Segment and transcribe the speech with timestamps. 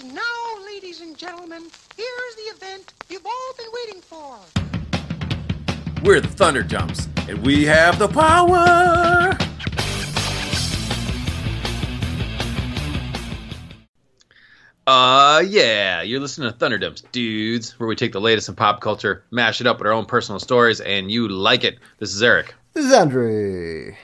[0.00, 1.62] And now, ladies and gentlemen,
[1.96, 4.38] here's the event you've all been waiting for.
[6.02, 9.38] We're the Thunder Jumps, and we have the power.
[14.86, 19.22] Uh, yeah, you're listening to Thunderdumps, dudes, where we take the latest in pop culture,
[19.30, 21.78] mash it up with our own personal stories, and you like it.
[21.98, 22.52] This is Eric.
[22.72, 23.96] This is Andre.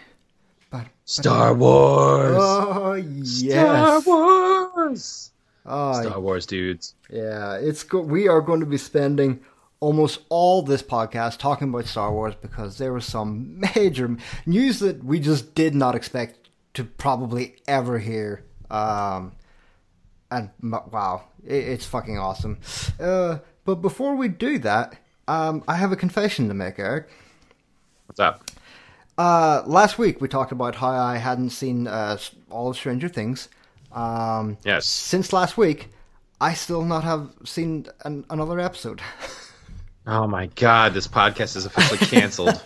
[1.04, 2.36] Star Wars.
[2.38, 3.50] Oh yes.
[3.50, 5.30] Star Wars.
[5.70, 6.94] Oh, Star Wars, dudes.
[7.10, 9.40] yeah, it's go- we are going to be spending
[9.78, 14.16] almost all this podcast talking about Star Wars because there was some major
[14.46, 18.44] news that we just did not expect to probably ever hear.
[18.70, 19.32] Um,
[20.30, 22.58] and wow, it, it's fucking awesome.
[22.98, 24.96] Uh, but before we do that,
[25.28, 27.08] um, I have a confession to make, Eric.
[28.06, 28.50] What's up?
[29.16, 32.18] Uh, last week we talked about how I hadn't seen uh,
[32.50, 33.48] all of Stranger Things.
[33.92, 34.86] Um, Yes.
[34.86, 35.88] since last week,
[36.40, 39.00] I still not have seen an, another episode.
[40.06, 42.60] Oh my God, this podcast is officially canceled.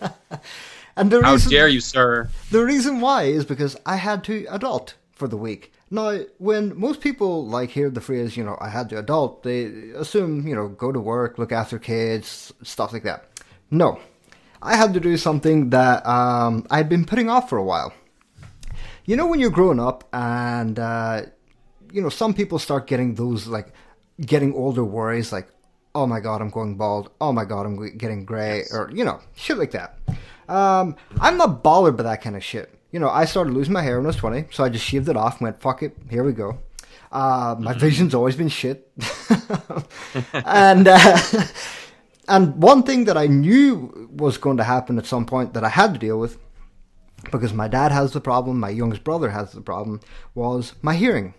[0.96, 2.28] and the How reason, dare you, sir?
[2.52, 5.72] the reason why is because I had to adult for the week.
[5.90, 9.64] Now, when most people like hear the phrase, you know, I had to adult, they
[9.96, 13.28] assume, you know, go to work, look after kids, stuff like that.
[13.70, 13.98] No,
[14.62, 17.92] I had to do something that um, I'd been putting off for a while.
[19.06, 21.22] You know, when you're growing up and, uh,
[21.92, 23.72] you know, some people start getting those, like,
[24.18, 25.48] getting older worries, like,
[25.94, 27.10] oh my god, I'm going bald.
[27.20, 29.98] Oh my god, I'm getting gray, or, you know, shit like that.
[30.48, 32.72] Um, I'm not bothered by that kind of shit.
[32.92, 35.08] You know, I started losing my hair when I was 20, so I just shaved
[35.08, 36.58] it off and went, fuck it, here we go.
[37.12, 38.90] Uh, my vision's always been shit.
[40.32, 41.18] and, uh,
[42.28, 45.68] and one thing that I knew was going to happen at some point that I
[45.68, 46.38] had to deal with,
[47.30, 50.00] because my dad has the problem, my youngest brother has the problem,
[50.34, 51.34] was my hearing.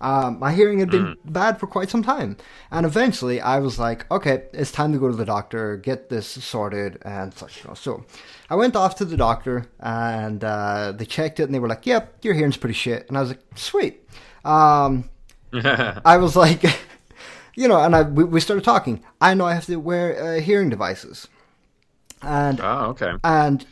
[0.00, 2.34] Uh, my hearing had been bad for quite some time.
[2.70, 6.26] And eventually I was like, okay, it's time to go to the doctor, get this
[6.26, 7.62] sorted and such.
[7.62, 7.74] You know.
[7.74, 8.06] So
[8.48, 11.84] I went off to the doctor and uh, they checked it and they were like,
[11.84, 13.08] yep, your hearing's pretty shit.
[13.08, 14.08] And I was like, sweet.
[14.42, 15.10] Um,
[15.52, 16.62] I was like,
[17.54, 19.02] you know, and I, we, we started talking.
[19.20, 21.28] I know I have to wear uh, hearing devices.
[22.22, 23.12] And Oh, okay.
[23.22, 23.66] and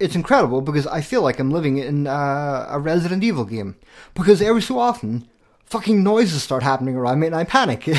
[0.00, 3.76] it's incredible because I feel like I'm living in uh, a Resident Evil game.
[4.14, 5.28] Because every so often,
[5.66, 7.86] fucking noises start happening around me, and I panic.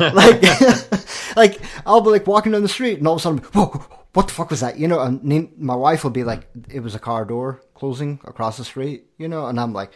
[0.00, 0.42] like,
[1.36, 3.84] like I'll be like walking down the street, and all of a sudden, whoa,
[4.14, 4.78] what the fuck was that?
[4.78, 8.56] You know, and my wife will be like, it was a car door closing across
[8.56, 9.04] the street.
[9.18, 9.92] You know, and I'm like,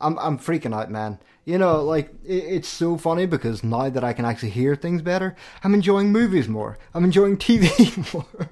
[0.00, 1.18] I'm I'm freaking out, man.
[1.44, 5.02] You know, like it, it's so funny because now that I can actually hear things
[5.02, 6.78] better, I'm enjoying movies more.
[6.94, 8.48] I'm enjoying TV more.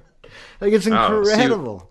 [0.61, 1.89] Like it's Oh, see- incredible.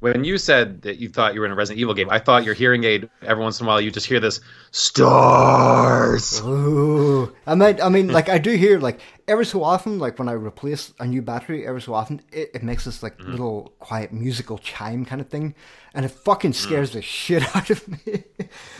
[0.00, 2.44] When you said that you thought you were in a Resident Evil game, I thought
[2.44, 3.08] your hearing aid.
[3.22, 4.40] Every once in a while, you just hear this
[4.70, 6.40] stars.
[6.44, 7.82] Ooh, I might.
[7.82, 11.06] I mean, like I do hear like every so often, like when I replace a
[11.06, 15.20] new battery, every so often it, it makes this like little quiet musical chime kind
[15.22, 15.54] of thing,
[15.94, 18.22] and it fucking scares the shit out of me.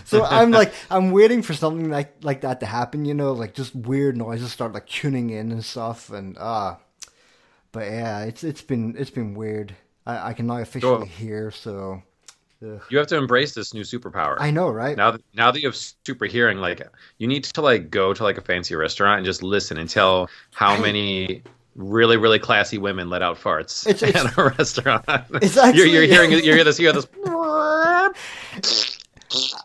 [0.04, 3.06] so I'm like, I'm waiting for something like like that to happen.
[3.06, 6.78] You know, like just weird noises start like tuning in and stuff, and ah.
[7.76, 9.75] But yeah, it's it's been it's been weird.
[10.06, 12.00] I, I can now officially hear, so
[12.66, 12.81] ugh.
[12.88, 14.37] You have to embrace this new superpower.
[14.41, 14.97] I know, right?
[14.97, 16.81] now that now that you have super hearing, like
[17.19, 20.31] you need to like go to like a fancy restaurant and just listen and tell
[20.54, 21.42] how many
[21.75, 25.04] really really classy women let out farts It's- it's- at a restaurant.
[25.42, 27.06] It's you're, you're hearing you hear this you hear this.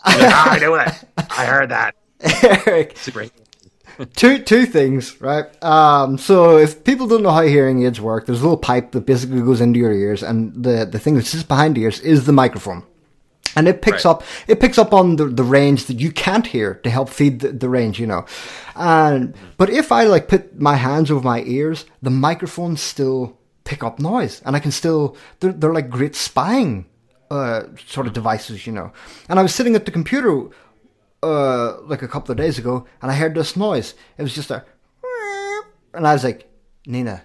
[0.03, 0.89] Like, "Ah, I knew it.
[1.29, 1.95] I heard that.
[2.67, 3.27] Eric, Super.
[4.05, 5.45] Two two things, right?
[5.63, 9.05] Um, so if people don't know how hearing aids work, there's a little pipe that
[9.05, 12.25] basically goes into your ears, and the the thing that sits behind the ears is
[12.25, 12.83] the microphone,
[13.55, 14.11] and it picks Right.
[14.11, 17.39] up it picks up on the the range that you can't hear to help feed
[17.41, 18.25] the, the range, you know.
[18.75, 23.83] And but if I like put my hands over my ears, the microphones still pick
[23.83, 26.85] up noise, and I can still they're they're like great spying
[27.29, 28.91] uh, sort of devices, you know.
[29.29, 30.49] And I was sitting at the computer
[31.23, 33.93] uh, like a couple of days ago, and I heard this noise.
[34.17, 34.63] It was just a,
[35.93, 36.49] and I was like,
[36.85, 37.23] Nina,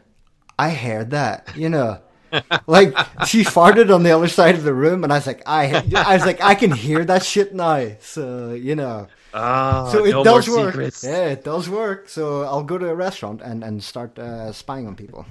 [0.58, 2.00] I heard that, you know.
[2.66, 2.92] like
[3.26, 6.14] she farted on the other side of the room, and I was like, I, I
[6.16, 7.92] was like, I can hear that shit now.
[8.00, 10.72] So you know, Oh, so it no does work.
[10.72, 11.04] secrets.
[11.04, 12.08] Yeah, it does work.
[12.08, 15.24] So I'll go to a restaurant and and start uh, spying on people.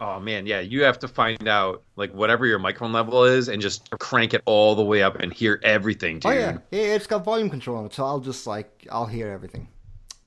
[0.00, 3.60] Oh man, yeah, you have to find out like whatever your microphone level is and
[3.60, 6.30] just crank it all the way up and hear everything, dude.
[6.30, 9.28] Oh yeah, yeah, it's got volume control on it, so I'll just like I'll hear
[9.28, 9.68] everything.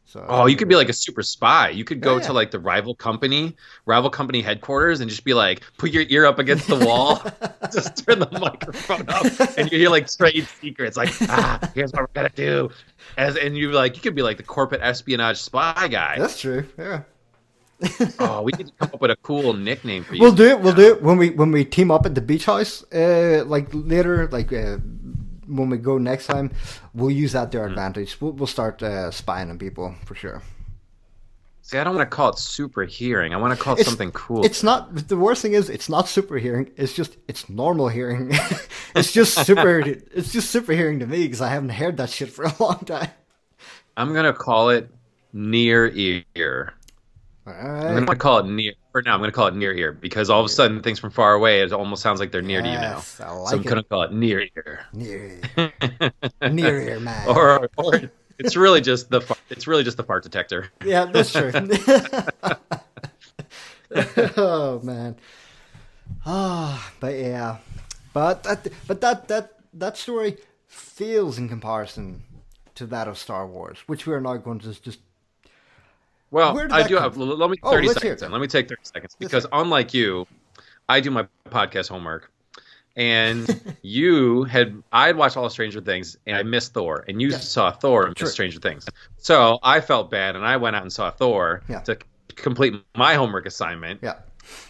[0.04, 1.70] So Oh, you could be like a super spy.
[1.70, 2.28] You could go Yeah, yeah.
[2.28, 6.26] to like the rival company, rival company headquarters, and just be like, put your ear
[6.26, 7.22] up against the wall,
[7.72, 9.26] just turn the microphone up,
[9.58, 12.72] and you hear like trade secrets, like, ah, here's what we're gonna do,
[13.16, 16.20] as and you like, you could be like the corporate espionage spy guy.
[16.20, 16.66] That's true.
[16.78, 17.04] Yeah.
[18.20, 20.22] Oh, we need to come up with a cool nickname for you.
[20.22, 20.60] We'll do it.
[20.60, 22.84] We'll do it when we when we team up at the beach house.
[22.94, 24.78] Uh, like later, like uh,
[25.48, 26.52] when we go next time,
[26.94, 28.20] we'll use that to our advantage.
[28.22, 30.42] We'll we'll start uh, spying on people for sure.
[31.64, 33.34] See, I don't want to call it super hearing.
[33.34, 34.44] I want to call it It's- something cool.
[34.46, 35.08] It's not.
[35.08, 36.72] The worst thing is, it's not super hearing.
[36.76, 38.32] It's just it's normal hearing.
[38.96, 39.80] it's just super.
[40.14, 42.80] it's just super hearing to me because I haven't heard that shit for a long
[42.80, 43.10] time.
[43.98, 44.90] I'm gonna call it
[45.34, 46.74] near ear.
[47.60, 48.74] All I'm gonna call it near.
[48.92, 51.12] For now, I'm gonna call it near ear because all of a sudden, things from
[51.12, 52.98] far away, it almost sounds like they're near to you now.
[52.98, 54.86] Yes, I so I'm like gonna call it near ear.
[54.94, 55.40] Near,
[56.52, 57.28] near here, man.
[57.28, 58.02] or, or
[58.38, 60.70] it's really just the fa- it's really just the fart detector.
[60.86, 61.52] Yeah, that's true.
[64.38, 65.16] oh man.
[66.26, 67.58] Ah, but yeah,
[68.14, 70.38] but that, but that that that story
[70.68, 72.24] feels in comparison
[72.76, 75.00] to that of Star Wars, which we are not going to just.
[76.32, 77.18] Well, I do come have.
[77.18, 78.22] Let me Oh, thirty seconds.
[78.22, 78.28] Then.
[78.28, 78.32] then.
[78.32, 80.26] Let me take thirty seconds Let's because unlike you,
[80.90, 82.32] I do my podcast homework,
[82.96, 87.22] and you had I had watched all of Stranger Things and I missed Thor, and
[87.22, 87.50] you Yes.
[87.50, 88.26] saw Thor and True.
[88.26, 88.88] missed Stranger Things.
[89.18, 91.82] So I felt bad, and I went out and saw Thor Yeah.
[91.82, 91.98] to
[92.36, 94.00] complete my homework assignment.
[94.02, 94.16] yeah,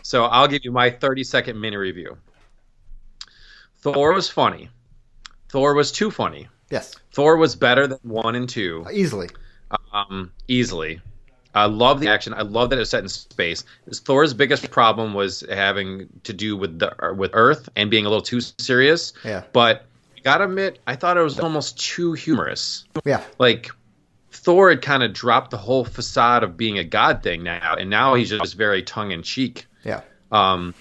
[0.02, 2.18] So I'll give you my 30 second mini review.
[3.82, 4.70] Thor was funny.
[5.50, 6.48] Thor was too funny.
[6.72, 9.30] yes, Thor was better than one and two, easily.
[9.94, 11.02] um, easily.
[11.54, 12.34] I love the action.
[12.34, 13.64] I love that it was set in space.
[13.92, 18.22] Thor's biggest problem was having to do with the with Earth and being a little
[18.24, 19.14] too serious.
[19.26, 19.44] Yeah.
[19.52, 19.86] But
[20.18, 22.86] I gotta admit, I thought it was almost too humorous.
[23.06, 23.70] Yeah, Like
[24.32, 27.90] Thor had kind of dropped the whole facade of being a god thing now, and
[27.90, 29.66] now he's just very tongue in cheek.
[29.84, 30.02] yeah,
[30.32, 30.74] Um,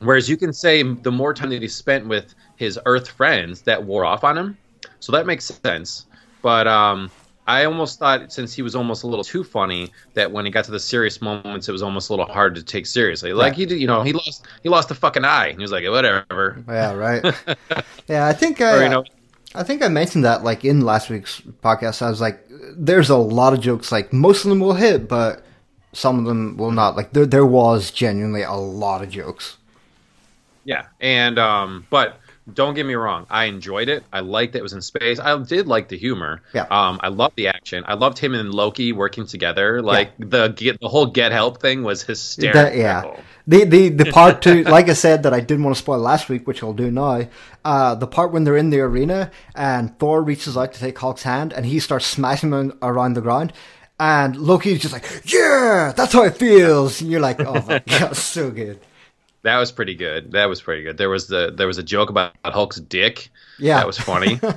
[0.00, 3.84] whereas you can say the more time that he spent with his Earth friends, that
[3.84, 4.58] wore off on him.
[4.98, 6.06] So that makes sense.
[6.42, 7.08] But um,
[7.48, 10.64] I almost thought since he was almost a little too funny, that when he got
[10.66, 13.32] to the serious moments, it was almost a little hard to take seriously.
[13.32, 13.58] Like Right.
[13.58, 15.48] he did, you know, he lost he lost a fucking eye.
[15.48, 16.62] And he was like, whatever.
[16.68, 16.92] yeah.
[16.92, 17.24] Right.
[18.08, 18.76] yeah, I think I.
[18.78, 19.04] Or you know,
[19.54, 22.02] I think I mentioned that like in last week's podcast.
[22.02, 22.38] I was like,
[22.76, 23.90] "There's a lot of jokes.
[23.90, 25.42] Like most of them will hit, but
[25.94, 26.96] some of them will not.
[26.96, 29.56] Like there, there was genuinely a lot of jokes.
[30.64, 32.20] Yeah, and um, but
[32.52, 34.04] don't get me wrong, I enjoyed it.
[34.12, 35.18] I liked that it was in space.
[35.20, 36.42] I did like the humor.
[36.54, 36.66] Yeah.
[36.70, 37.84] Um, I loved the action.
[37.86, 39.82] I loved him and Loki working together.
[39.82, 42.78] Like the get the whole get help thing was hysterical.
[42.78, 43.16] Yeah.
[43.46, 46.28] The the the part two, like I said, that I didn't want to spoil last
[46.28, 47.28] week, which I'll do now.
[47.64, 51.22] Uh, the part when they're in the arena and Thor reaches out to take Hulk's
[51.22, 53.52] hand and he starts smashing him around the ground.
[54.00, 57.00] And Loki's just like, yeah, that's how it feels.
[57.00, 58.80] And you're like, oh my god, so good.
[59.42, 60.32] That was pretty good.
[60.32, 60.96] That was pretty good.
[60.98, 63.30] There was the there was a joke about Hulk's dick.
[63.58, 63.76] Yeah.
[63.78, 64.40] That was funny.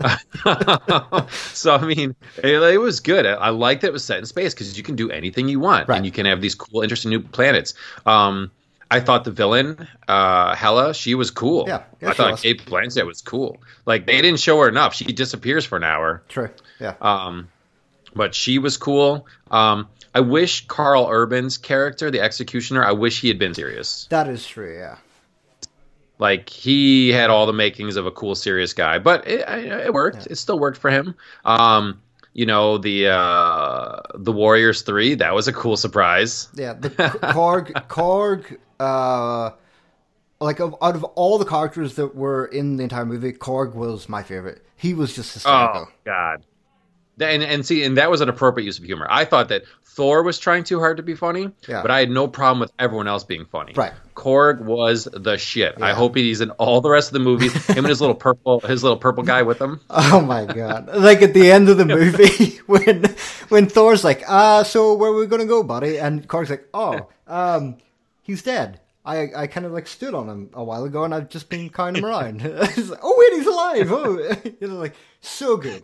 [1.52, 3.26] so I mean, it, it was good.
[3.26, 5.60] I, I liked that it was set in space because you can do anything you
[5.60, 5.96] want, Right.
[5.96, 7.74] and you can have these cool, interesting new planets.
[8.06, 8.50] Um,
[8.90, 11.64] I thought the villain, uh, Hela, she was cool.
[11.66, 12.40] Yeah, yeah, I thought was.
[12.42, 13.60] Cate Blanchett was cool.
[13.86, 14.94] Like they didn't show her enough.
[14.94, 16.22] She disappears for an hour.
[16.28, 16.50] True.
[16.80, 16.94] Yeah.
[17.00, 17.48] Um,
[18.14, 19.26] but she was cool.
[19.50, 24.06] Um, I wish Karl Urban's character, the executioner, I wish he had been serious.
[24.10, 24.96] that is true, yeah.
[26.18, 30.28] Like he had all the makings of a cool, serious guy, but it, it worked.
[30.28, 31.16] It still worked for him.
[31.44, 32.00] Um,
[32.34, 35.14] you know the uh, the Warriors three.
[35.14, 36.48] That was a cool surprise.
[36.54, 39.50] Yeah, the Korg, Korg, uh,
[40.40, 44.08] like of, out of all the characters that were in the entire movie, Korg was
[44.08, 44.64] my favorite.
[44.76, 45.88] He was just hysterical.
[45.88, 46.44] Oh God.
[47.20, 49.06] And and see, and that was an appropriate use of humor.
[49.08, 51.80] I thought that Thor was trying too hard to be funny, Yeah.
[51.82, 53.72] but I had no problem with everyone else being funny.
[53.76, 53.92] Right.
[54.16, 55.80] Korg was the shit.
[55.80, 57.52] I hope he's in all the rest of the movies.
[57.68, 59.80] Him and his little purple, his little purple guy with him.
[59.90, 60.88] Oh my god!
[60.94, 63.04] Like at the end of the movie, when
[63.48, 67.06] when Thor's like, "Uh, so where are we gonna go, buddy?" and Korg's like, "Oh,
[67.28, 67.76] um,
[68.22, 71.28] he's dead." I, I kind of like stood on him a while ago, and I've
[71.28, 72.40] just been carrying him around.
[72.40, 73.92] He's like, oh wait, he's alive!
[73.92, 75.82] Oh, you know, like so good.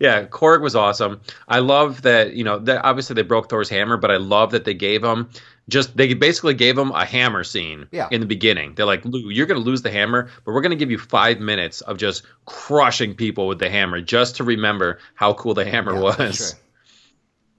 [0.00, 1.20] Yeah, Korg was awesome.
[1.48, 4.64] I love that, you know, that obviously they broke Thor's hammer, but I love that
[4.64, 5.28] they gave him
[5.68, 8.08] just they basically gave him a hammer scene Yeah.
[8.10, 8.74] in the beginning.
[8.74, 11.80] They're like, Lou, you're gonna lose the hammer, but we're gonna give you five minutes
[11.82, 16.00] of just crushing people with the hammer just to remember how cool the hammer Yeah,
[16.00, 16.36] was.
[16.52, 16.60] true.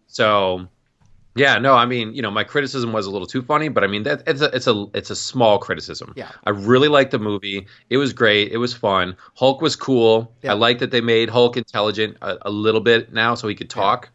[0.07, 0.67] So
[1.35, 3.87] yeah, no, I mean, you know, my criticism was a little too funny, but I
[3.87, 6.13] mean that it's a it's a it's a small criticism.
[6.15, 6.29] Yeah.
[6.43, 7.67] I really liked the movie.
[7.89, 8.51] It was great.
[8.51, 9.15] It was fun.
[9.35, 10.33] Hulk was cool.
[10.43, 10.51] Yeah.
[10.51, 13.69] I like that they made Hulk intelligent a, a little bit now, so he could
[13.69, 14.09] talk.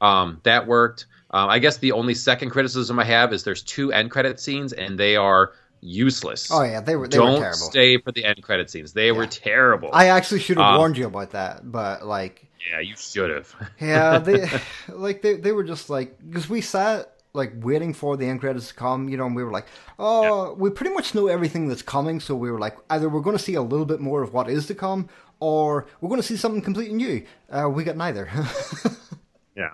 [0.00, 1.06] Um, that worked.
[1.32, 4.72] Um, I guess the only second criticism I have is there's two end credit scenes
[4.72, 6.50] and they are useless.
[6.50, 7.56] Oh yeah, they were they Don't were terrible.
[7.58, 8.92] stay for the end credit scenes.
[8.92, 9.90] They were terrible.
[9.92, 13.54] I actually should have Um, warned you about that, but like, yeah, you should have.
[13.80, 14.48] yeah, they
[14.88, 18.68] like they they were just like because we sat like waiting for the end credits
[18.68, 19.66] to come, you know, and we were like,
[19.98, 23.36] oh, we pretty much know everything that's coming, so we were like, either we're going
[23.36, 26.26] to see a little bit more of what is to come, or we're going to
[26.26, 27.24] see something completely new.
[27.48, 28.28] Uh, we got neither.
[29.56, 29.70] yeah.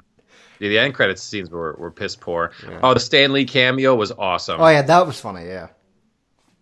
[0.58, 2.52] Yeah, the end credits scenes were, were piss poor.
[2.82, 4.60] Oh, the Stan Lee cameo was awesome.
[4.60, 5.46] oh yeah, that was funny.
[5.46, 5.68] Yeah,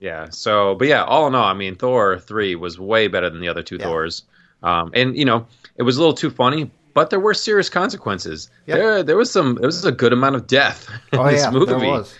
[0.00, 0.30] Yeah.
[0.30, 3.48] So, but yeah, all in all, I mean, Thor three was way better than the
[3.48, 3.84] other two Yeah.
[3.86, 4.22] Thors.
[4.64, 8.50] Um, and you know, it was a little too funny, but there were serious consequences.
[8.66, 8.78] Yep.
[8.78, 9.58] There, there was some.
[9.58, 11.66] It was a good amount of death in oh this yeah, movie.
[11.66, 12.14] there was.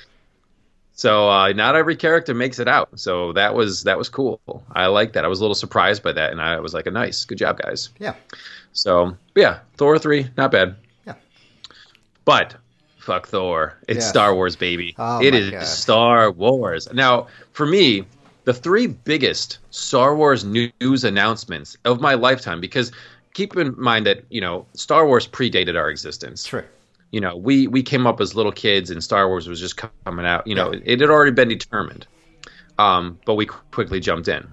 [0.96, 2.88] So uh, not every character makes it out.
[3.00, 4.40] So that was that was cool.
[4.70, 5.24] I like that.
[5.24, 7.58] I was a little surprised by that, and I was like, "A nice, good job,
[7.58, 8.14] guys." Yeah,
[8.72, 10.76] So yeah, Thor three, not bad.
[11.04, 11.14] Yeah.
[12.24, 12.54] But
[12.98, 13.76] fuck Thor.
[13.88, 14.06] It's.
[14.06, 14.94] Star Wars, baby.
[14.98, 15.66] Oh it is God.
[15.66, 16.86] Star Wars.
[16.92, 18.04] Now, for me,
[18.44, 22.92] the three biggest Star Wars news announcements of my lifetime, because
[23.32, 26.62] keep in mind that you know Star Wars predated our existence true.
[27.10, 30.26] you know, we we came up as little kids and Star Wars was just coming
[30.26, 30.46] out.
[30.46, 32.06] You know, it, it had already been determined,
[32.78, 34.46] um, but we quickly jumped in.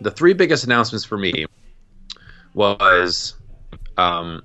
[0.00, 1.46] The three biggest announcements for me
[2.54, 3.34] was
[3.96, 4.42] um,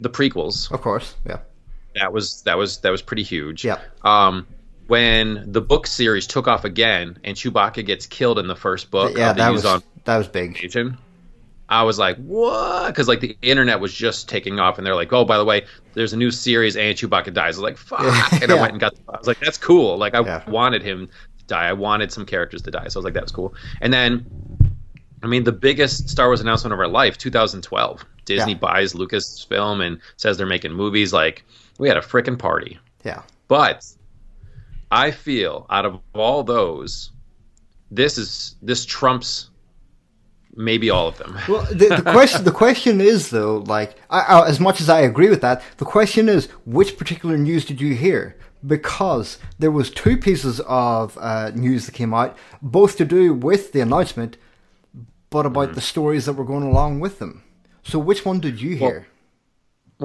[0.00, 0.70] the prequels.
[0.70, 1.14] Of course.
[1.26, 1.38] Yeah.
[1.96, 3.64] That was that was that was pretty huge.
[3.64, 3.80] Yeah.
[4.02, 4.46] Um,
[4.92, 9.16] when the book series took off again and Chewbacca gets killed in the first book,
[9.16, 10.60] yeah, that was on that was big.
[10.62, 10.98] Asian.
[11.68, 12.88] I was like, what?
[12.88, 15.64] Because like the internet was just taking off, and they're like, oh, by the way,
[15.94, 17.56] there's a new series, and Chewbacca dies.
[17.56, 18.94] I was like, fuck, and I went and got.
[19.08, 19.96] I was like, that's cool.
[19.96, 20.50] Like I Yeah.
[20.50, 21.08] wanted him
[21.38, 21.66] to die.
[21.68, 22.88] I wanted some characters to die.
[22.88, 23.54] So I was like, that was cool.
[23.80, 24.26] And then,
[25.22, 28.04] I mean, the biggest Star Wars announcement of our life, 2012.
[28.26, 28.58] Disney Yeah.
[28.58, 31.12] buys Lucasfilm and says they're making movies.
[31.14, 31.42] Like
[31.78, 32.78] we had a freaking party.
[33.04, 33.22] Yeah.
[33.48, 33.84] But
[34.92, 37.10] I feel out of all those,
[37.90, 39.48] this is this trumps
[40.54, 41.38] maybe all of them.
[41.48, 45.00] Well, the, the question the question is though, like, I, I, as much as I
[45.00, 48.36] agree with that, the question is, which particular news did you hear?
[48.64, 53.72] Because there was two pieces of uh, news that came out, both to do with
[53.72, 54.36] the announcement,
[55.30, 55.74] but about Mm-hmm.
[55.74, 57.42] the stories that were going along with them.
[57.82, 58.98] So, which one did you hear?
[59.00, 59.11] Well,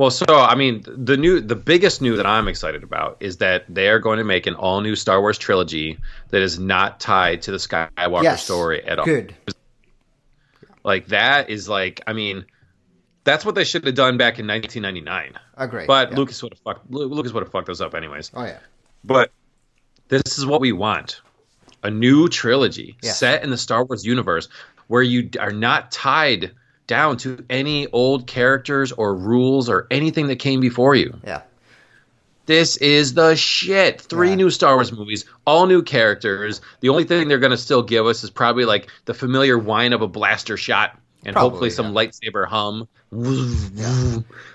[0.09, 3.89] so I mean, the new, the biggest news that I'm excited about is that they
[3.89, 5.97] are going to make an all new Star Wars trilogy
[6.29, 9.05] that is not tied to the Skywalker yes, story at all.
[9.05, 9.35] Good.
[10.83, 12.45] Like that is like, I mean,
[13.23, 15.33] that's what they should have done back in 1999.
[15.57, 15.85] Agree.
[15.85, 16.17] But yeah.
[16.17, 16.89] Lucas would have fucked.
[16.89, 18.31] Lucas would have fucked those up anyways.
[18.33, 18.59] Oh yeah.
[19.03, 19.31] But
[20.07, 21.21] this is what we want:
[21.83, 23.11] a new trilogy Yeah.
[23.11, 24.47] set in the Star Wars universe
[24.87, 26.51] where you are not tied
[26.87, 31.19] down to any old characters or rules or anything that came before you.
[31.25, 31.41] Yeah.
[32.45, 33.99] This is the shit.
[33.99, 34.35] Three Yeah.
[34.35, 36.61] new Star Wars movies, all new characters.
[36.79, 39.91] The only thing they're going to still give us is probably like the familiar whine
[39.91, 42.05] of a blaster shot and Probably, hopefully some yeah.
[42.05, 42.87] lightsaber hum.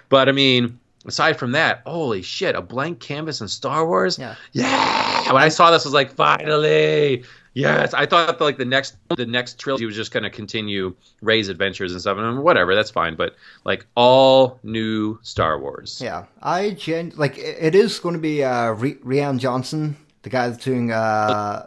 [0.08, 4.18] But I mean, aside from that, holy shit, a blank canvas in Star Wars?
[4.18, 4.36] Yeah.
[4.52, 5.32] Yeah.
[5.32, 7.24] When I saw this I was like, finally.
[7.54, 11.48] Yes, I thought like the next the next trilogy was just going to continue Rey's
[11.48, 13.14] adventures and stuff, and whatever, that's fine.
[13.14, 18.20] But like all new Star Wars, Yeah, I gen like it it is going to
[18.20, 21.66] be uh, Re- Rian Johnson, the guy that's doing uh,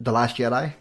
[0.00, 0.72] the Last Jedi.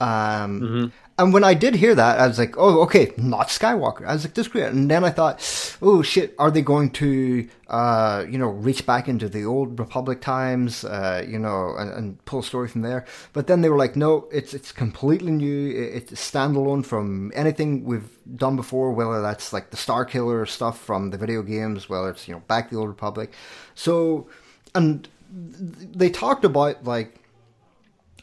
[0.00, 0.86] Um, Mm-hmm.
[1.22, 4.24] And when I did hear that, I was like, "Oh, okay, not Skywalker." I was
[4.24, 5.38] like, "This is great." And then I thought,
[5.80, 10.20] "Oh shit, are they going to, uh, you know, reach back into the old Republic
[10.20, 13.78] times, uh, you know, and, and pull a story from there?" But then they were
[13.78, 15.70] like, "No, it's it's completely new.
[15.70, 21.18] It's standalone from anything we've done before, whether that's like the Starkiller stuff from the
[21.18, 23.32] video games, whether it's you know back the old Republic."
[23.76, 24.26] So,
[24.74, 27.21] and they talked about like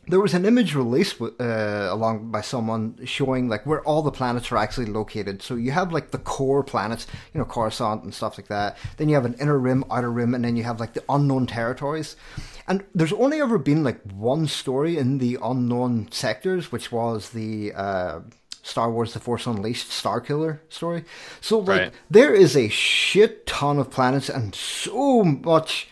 [0.10, 4.52] there was an image released uh, along by someone showing like where all the planets
[4.52, 5.42] are actually located.
[5.42, 8.78] So you have like the core planets, you know, Coruscant and stuff like that.
[8.98, 11.46] Then you have an inner rim, outer rim, and then you have like the unknown
[11.46, 12.16] territories.
[12.68, 17.74] And there's only ever been like one story in the unknown sectors, which was the
[17.74, 18.20] uh,
[18.64, 21.06] Star Wars: The Force Unleashed Starkiller story.
[21.40, 21.94] So like Right.
[22.10, 25.88] there is a shit ton of planets and so much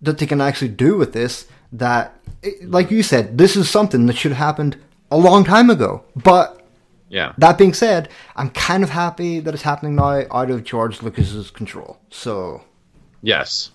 [0.00, 2.14] that they can actually do with this that
[2.44, 4.76] it- like you said this is something that should have happened
[5.10, 6.60] a long time ago but
[7.08, 7.32] yeah.
[7.38, 11.50] that being said i'm kind of happy that it's happening now out of george lucas's
[11.50, 12.62] control so
[13.22, 13.70] Yes.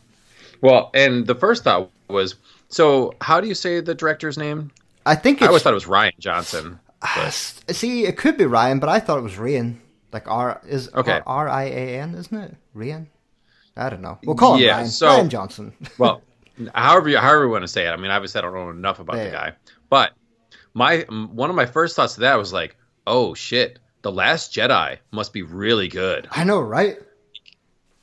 [0.61, 2.35] Well, and the first thought was,
[2.67, 4.69] so how do you say the director's name?
[5.05, 6.79] i think I always thought it was Ryan Johnson.
[7.01, 9.77] Ah, s- see it could be ryan but i thought it was rian
[10.11, 11.21] like r is Okay.
[11.25, 13.07] r-i-a-n isn't it rian
[13.77, 14.17] I don't know.
[14.25, 14.87] We'll call him Yeah, Ryan.
[14.87, 15.73] so- Ryan Johnson.
[15.97, 16.21] well,
[16.75, 17.91] however you, however you want to say it.
[17.91, 19.53] I mean, obviously, I don't know enough about the guy,
[19.89, 20.11] but
[20.73, 22.75] my one of my first thoughts to that was like,
[23.07, 26.27] oh shit, the Last Jedi must be really good.
[26.31, 26.97] I know, right?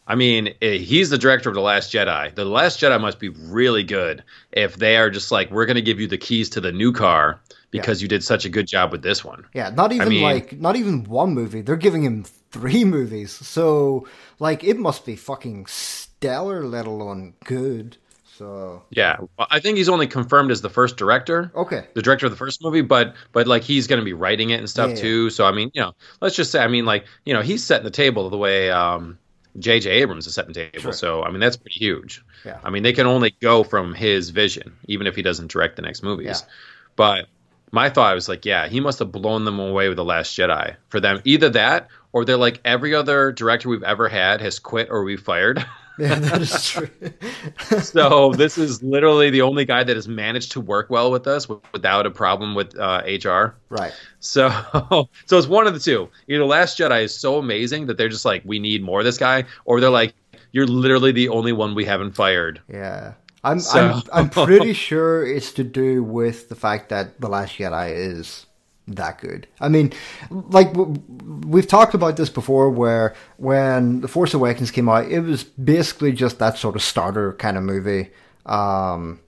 [0.09, 2.33] I mean, eh, he's the director of the Last Jedi.
[2.35, 4.23] The Last Jedi must be really good
[4.53, 6.93] if they are just like, we're going to give you the keys to the new
[6.93, 7.41] car
[7.73, 9.45] because you did such a good job with this one.
[9.53, 11.61] Yeah, not even mean- like not even one movie.
[11.61, 13.33] They're giving him three movies.
[13.33, 14.07] So
[14.39, 17.97] like it must be fucking stellar, let alone good.
[18.38, 21.50] So Yeah, I think he's only confirmed as the first director.
[21.55, 21.87] okay.
[21.95, 24.59] the director of the first movie, but but like he's going to be writing it
[24.59, 24.97] and stuff Yeah.
[24.97, 25.31] too.
[25.31, 27.85] So I mean, you know, let's just say, I mean, like you know, he's setting
[27.85, 29.19] the table the way um,
[29.59, 29.88] J.J.
[29.90, 30.83] Abrams is setting the table.
[30.83, 30.93] Sure.
[30.93, 32.23] So I mean, that's pretty huge.
[32.45, 32.59] Yeah.
[32.62, 35.83] I mean, they can only go from his vision, even if he doesn't direct the
[35.83, 36.43] next movies.
[36.45, 36.52] Yeah.
[36.97, 37.26] But
[37.73, 40.76] my thought was like, yeah, he must have blown them away with the Last Jedi.
[40.88, 44.88] For them, either that or they're like every other director we've ever had has quit
[44.90, 45.64] or we fired.
[45.99, 46.88] Yeah, that is true.
[47.81, 51.49] so this is literally the only guy that has managed to work well with us
[51.73, 53.57] without a problem with uh, HR.
[53.69, 53.93] right.
[54.21, 54.49] So,
[55.26, 56.09] so it's one of the two.
[56.29, 59.19] Either Last Jedi is so amazing that they're just like, we need more of this
[59.19, 60.15] guy, or they're like,
[60.53, 62.61] you're literally the only one we haven't fired.
[62.73, 63.15] Yeah.
[63.45, 67.57] I'm, So- I'm I'm pretty sure it's to do with the fact that The Last
[67.57, 68.46] Jedi is
[68.88, 69.47] that good.
[69.61, 69.93] I mean,
[70.31, 75.45] like we've talked about this before where when The Force Awakens came out, it was
[75.45, 78.11] basically just that sort of starter kind of movie.
[78.45, 79.21] Um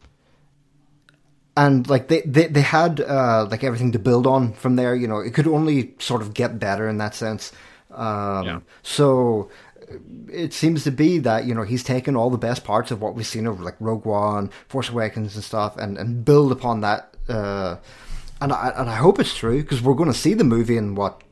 [1.57, 5.09] and like they, they, they had uh, like everything to build on from there, you
[5.09, 7.51] know, it could only sort of get better in that sense.
[7.91, 8.61] Um, Yeah.
[8.83, 9.51] So
[10.31, 13.15] it seems to be that you know he's taken all the best parts of what
[13.15, 17.17] we've seen of like Rogue One, Force Awakens, and stuff, and and build upon that.
[17.29, 17.77] Uh,
[18.41, 20.95] and I and I hope it's true because we're going to see the movie in
[20.95, 21.23] what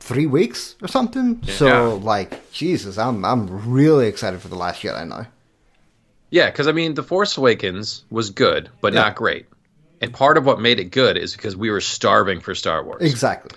[0.00, 1.42] three weeks or something.
[1.44, 5.26] So like Jesus, I'm I'm really excited for the Last Jedi now.
[6.30, 9.00] Yeah, because I mean, The Force Awakens was good, but Yeah.
[9.02, 9.46] not great.
[10.00, 13.02] And part of what made it good is because we were starving for Star Wars.
[13.02, 13.52] Exactly.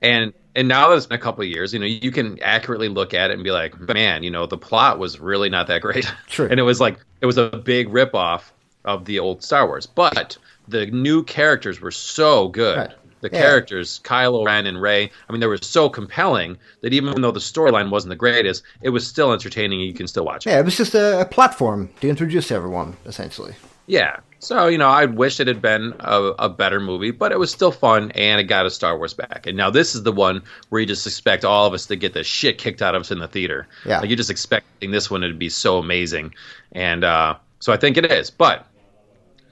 [0.00, 2.88] And and now that it's been a couple of years, you know, you can accurately
[2.88, 5.82] look at it and be like, man, you know, the plot was really not that
[5.82, 6.10] great.
[6.28, 6.48] True.
[6.50, 8.42] and it was like it was a big ripoff
[8.84, 9.86] of the old Star Wars.
[9.86, 10.36] But
[10.68, 12.78] the new characters were so good.
[12.78, 12.90] Right.
[13.20, 13.40] The Yeah.
[13.40, 17.40] characters, Kylo Ren and Rey, I mean, they were so compelling that even though the
[17.40, 20.50] storyline wasn't the greatest, it was still entertaining and you can still watch it.
[20.50, 23.54] Yeah, it was just a, a platform to introduce everyone, essentially.
[23.86, 24.16] Yeah.
[24.40, 27.50] So, you know, I wish it had been a, a better movie, but it was
[27.50, 29.46] still fun and it got a Star Wars back.
[29.46, 32.12] And now this is the one where you just expect all of us to get
[32.12, 33.66] the shit kicked out of us in the theater.
[33.86, 34.00] Yeah.
[34.00, 36.34] Like you're just expecting this one to be so amazing.
[36.72, 38.28] And uh, so I think it is.
[38.30, 38.66] But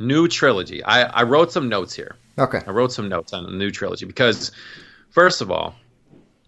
[0.03, 0.83] new trilogy.
[0.85, 2.17] I, I wrote some notes here.
[2.39, 2.61] Okay.
[2.67, 4.53] I wrote some notes on the new trilogy because,
[5.11, 5.75] first of all,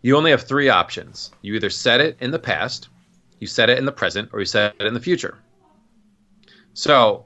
[0.02, 1.30] you only have three options.
[1.42, 2.88] You either set it in the past,
[3.38, 5.38] you set it in the present, or you set it in the future.
[6.74, 7.24] So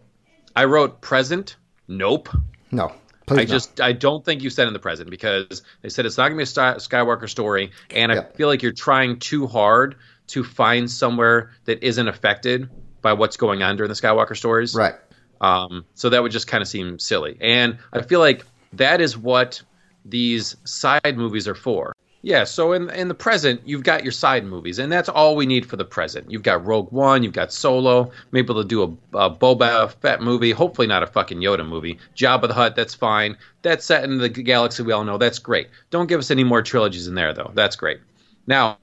[0.55, 2.29] I wrote present, nope.
[2.71, 2.93] No.
[3.27, 3.49] Please I no.
[3.51, 6.35] just I don't think you said in the present because they said it's not going
[6.35, 8.23] to be a Sky- Skywalker story, and I Yeah.
[8.37, 9.97] feel like you're trying too hard
[10.29, 12.69] to find somewhere that isn't affected
[13.03, 14.75] by what's going on during the Skywalker stories.
[14.75, 14.95] right.
[15.41, 17.37] Um, so that would just kind of seem silly.
[17.41, 19.63] And I feel like that is what
[20.05, 21.93] these side movies are for.
[22.23, 25.47] Yeah, so in in the present, you've got your side movies, and that's all we
[25.47, 26.29] need for the present.
[26.29, 30.51] You've got Rogue One, you've got Solo, maybe they'll do a, a Boba Fett movie,
[30.51, 31.97] hopefully not a fucking Yoda movie.
[32.17, 33.37] Jabba the Hutt, that's fine.
[33.63, 35.69] That's set in the galaxy we all know, that's great.
[35.91, 37.53] Don't give us any more trilogies in there, though.
[37.55, 38.01] That's great.
[38.49, 38.79] Now,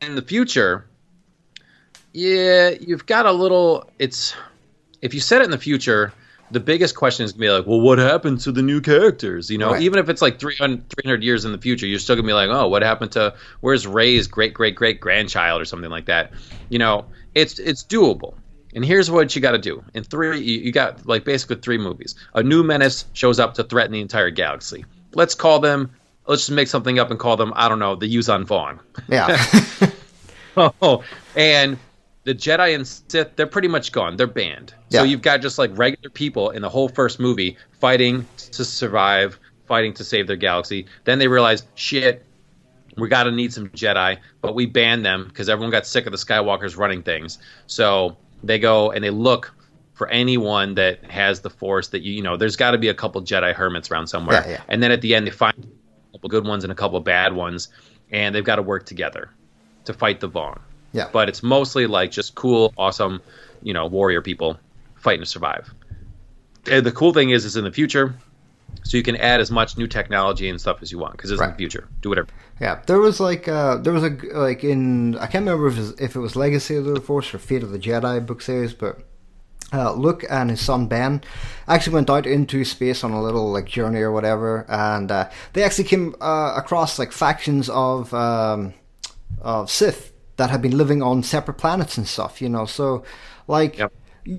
[0.00, 0.86] in the future,
[2.12, 3.88] yeah, you've got a little.
[4.00, 4.34] It's
[5.02, 6.12] if you set it in the future,
[6.50, 9.50] the biggest question is gonna be like, well, what happened to the new characters?
[9.50, 9.82] You know, Right.
[9.82, 12.48] even if it's like 300, 300 years in the future, you're still gonna be like,
[12.50, 16.32] oh, what happened to where's Rey's great great great grandchild or something like that?
[16.68, 17.04] You know,
[17.34, 18.34] it's it's doable.
[18.74, 19.82] And here's what you got to do.
[19.94, 22.14] In three, you, you got like basically three movies.
[22.34, 24.84] A new menace shows up to threaten the entire galaxy.
[25.14, 25.90] Let's call them.
[26.26, 27.54] Let's just make something up and call them.
[27.56, 28.78] I don't know, the Yuuzhan Vong.
[29.08, 29.90] Yeah.
[30.58, 31.04] Oh,
[31.34, 31.76] and
[32.26, 34.16] the Jedi and Sith, they're pretty much gone.
[34.16, 34.74] They're banned.
[34.90, 35.00] Yeah.
[35.00, 39.38] So you've got just like regular people in the whole first movie fighting to survive,
[39.66, 40.86] fighting to save their galaxy.
[41.04, 42.26] Then they realize, shit,
[42.96, 46.10] we got to need some Jedi, but we banned them because everyone got sick of
[46.10, 47.38] the Skywalkers running things.
[47.68, 49.54] So they go and they look
[49.94, 52.94] for anyone that has the Force that you, you know, there's got to be a
[52.94, 54.42] couple Jedi hermits around somewhere.
[54.44, 54.60] Yeah, yeah.
[54.66, 57.34] And then at the end, they find a couple good ones and a couple bad
[57.34, 57.68] ones,
[58.10, 59.30] and they've got to work together
[59.84, 60.58] to fight the Vong
[60.96, 61.08] yeah.
[61.12, 63.20] but it's mostly like just cool, awesome,
[63.62, 64.58] you know, warrior people
[64.96, 65.72] fighting to survive.
[66.70, 68.14] And the cool thing is, is in the future,
[68.82, 71.40] so you can add as much new technology and stuff as you want because it's
[71.40, 71.50] Right.
[71.50, 71.88] the future.
[72.00, 72.28] Do whatever.
[72.60, 75.80] Yeah, there was like uh, there was a like in I can't remember if it
[75.80, 78.72] was, if it was Legacy of the Force or Fate of the Jedi book series,
[78.72, 78.98] but
[79.72, 81.22] uh, Luke and his son Ben
[81.68, 85.62] actually went out into space on a little like journey or whatever, and uh, they
[85.62, 88.72] actually came uh, across like factions of um,
[89.40, 92.40] of Sith that have been living on separate planets and stuff.
[92.42, 93.04] You know, so
[93.46, 93.78] like.
[93.78, 93.92] Yep.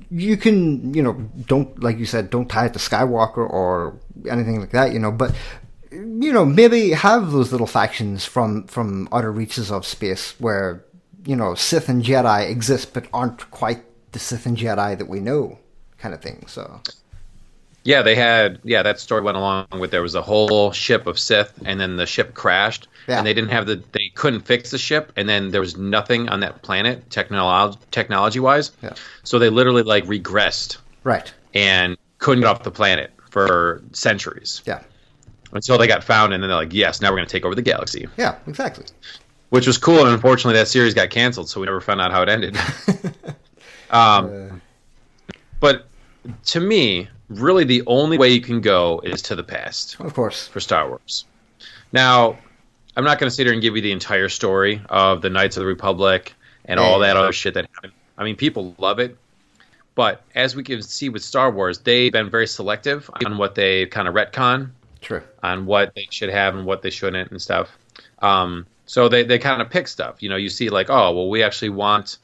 [0.09, 1.13] You can, you know,
[1.45, 3.97] don't like you said, don't tie it to Skywalker or
[4.29, 5.13] anything like that, you know.
[5.13, 5.33] But
[5.93, 10.83] you know, maybe have those little factions from from outer reaches of space where
[11.25, 13.81] you know Sith and Jedi exist but aren't quite
[14.11, 15.57] the Sith and Jedi that we know,
[15.99, 16.43] kind of thing.
[16.47, 16.81] So
[17.85, 18.59] Yeah, they had.
[18.63, 21.95] Yeah, that story went along with there was a whole ship of Sith, and then
[21.95, 23.19] the ship crashed, Yeah.
[23.19, 23.81] and they didn't have the.
[24.17, 28.71] Couldn't fix the ship, and then there was nothing on that planet technology technology wise.
[28.81, 28.95] Yeah.
[29.21, 34.81] So they literally like regressed right, and couldn't get off the planet for centuries yeah,
[35.51, 37.53] until they got found, and then they're like, yes, now we're going to take over
[37.53, 38.85] the galaxy, yeah, exactly.
[39.49, 39.99] which was cool.
[39.99, 42.57] And unfortunately, that series got canceled, so we never found out how it ended.
[43.91, 44.63] um,
[45.59, 45.85] but
[46.45, 49.99] to me, really, the only way you can go is to the past.
[49.99, 51.25] Of course, for Star Wars.
[51.93, 52.39] Now,
[52.97, 55.55] I'm not going to sit here and give you the entire story of the Knights
[55.55, 56.33] of the Republic
[56.65, 57.93] and all that other shit that happened.
[58.17, 59.15] I mean, people love it,
[59.93, 63.85] but as we can see with Star Wars, they've been very selective on what they
[63.85, 65.21] kind of retcon, true.
[65.43, 67.69] on what they should have and what they shouldn't and stuff.
[68.17, 70.23] Um, so they, they kind of pick stuff.
[70.23, 72.17] You know, you see like, oh, well, we actually want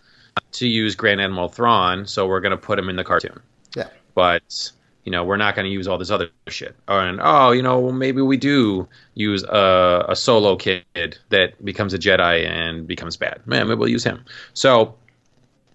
[0.54, 3.40] to use Grand Admiral Thrawn, so we're going to put him in the cartoon
[3.76, 4.72] Yeah, but
[5.06, 6.76] you know we're not going to use all this other shit.
[6.88, 12.00] And oh, you know maybe we do use a, a solo kid that becomes a
[12.00, 13.46] Jedi and becomes bad.
[13.46, 14.26] Man, maybe we'll use him.
[14.54, 14.96] So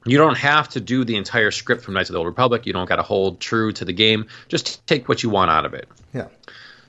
[0.07, 2.65] you don't have to do the entire script from Knights of the Old Republic.
[2.67, 4.27] You don't got to hold true to the game.
[4.49, 5.89] Just take what you want out of it.
[6.15, 6.29] yeah,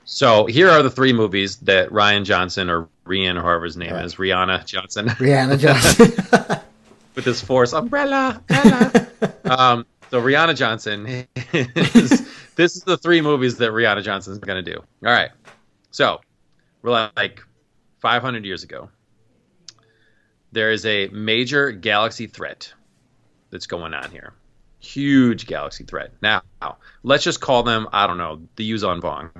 [0.06, 3.92] So here are the three movies that Ryan Johnson or Rian or whoever his name
[3.92, 4.04] Right.
[4.06, 5.58] is, Rihanna Johnson, Rihanna
[6.38, 6.60] Johnson.
[7.14, 8.40] with his force umbrella.
[8.48, 9.06] umbrella.
[9.44, 12.26] um, so Rihanna Johnson is,
[12.60, 14.78] this is the three movies that Rihanna Johnson's going to do.
[14.78, 15.30] All right.
[15.90, 16.20] So
[16.82, 17.40] we're like
[18.00, 18.90] 500 years ago.
[20.52, 22.72] There is a major galaxy threat
[23.50, 24.34] that's going on here.
[24.78, 26.12] Huge galaxy threat.
[26.20, 26.42] Now,
[27.02, 29.30] let's just call them, I don't know, the Yuuzhan Vong.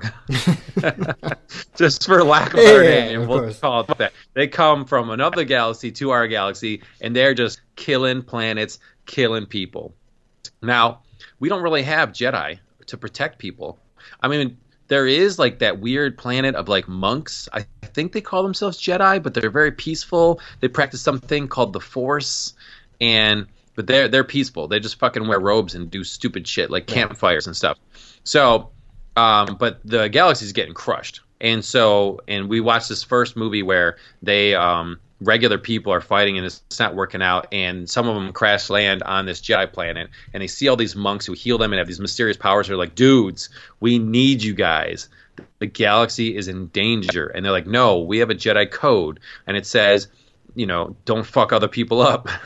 [1.75, 3.59] just for lack of a better Yeah, name, we'll course.
[3.59, 4.13] call it that.
[4.33, 9.93] They come from another galaxy to our galaxy, and they're just killing planets, killing people.
[10.61, 11.01] Now,
[11.39, 12.59] we don't really have Jedi
[12.91, 13.79] to protect people.
[14.21, 17.47] I mean, there is like that weird planet of like monks.
[17.53, 20.39] I think they call themselves Jedi, but they're very peaceful.
[20.59, 22.53] They practice something called the Force,
[22.99, 24.67] and but they're they're peaceful.
[24.67, 27.77] They just fucking wear robes and do stupid shit like campfires and stuff.
[28.23, 28.71] So,
[29.15, 33.97] um, but the galaxy's getting crushed, and so and we watched this first movie where
[34.21, 38.33] they um, regular people are fighting and it's not working out, and some of them
[38.33, 41.71] crash land on this Jedi planet, and they see all these monks who heal them
[41.71, 42.67] and have these mysterious powers.
[42.67, 45.09] They're like, dudes, we need you guys.
[45.59, 49.55] The galaxy is in danger, and they're like, no, we have a Jedi code, and
[49.55, 50.07] it says,
[50.55, 52.27] you know, don't fuck other people up.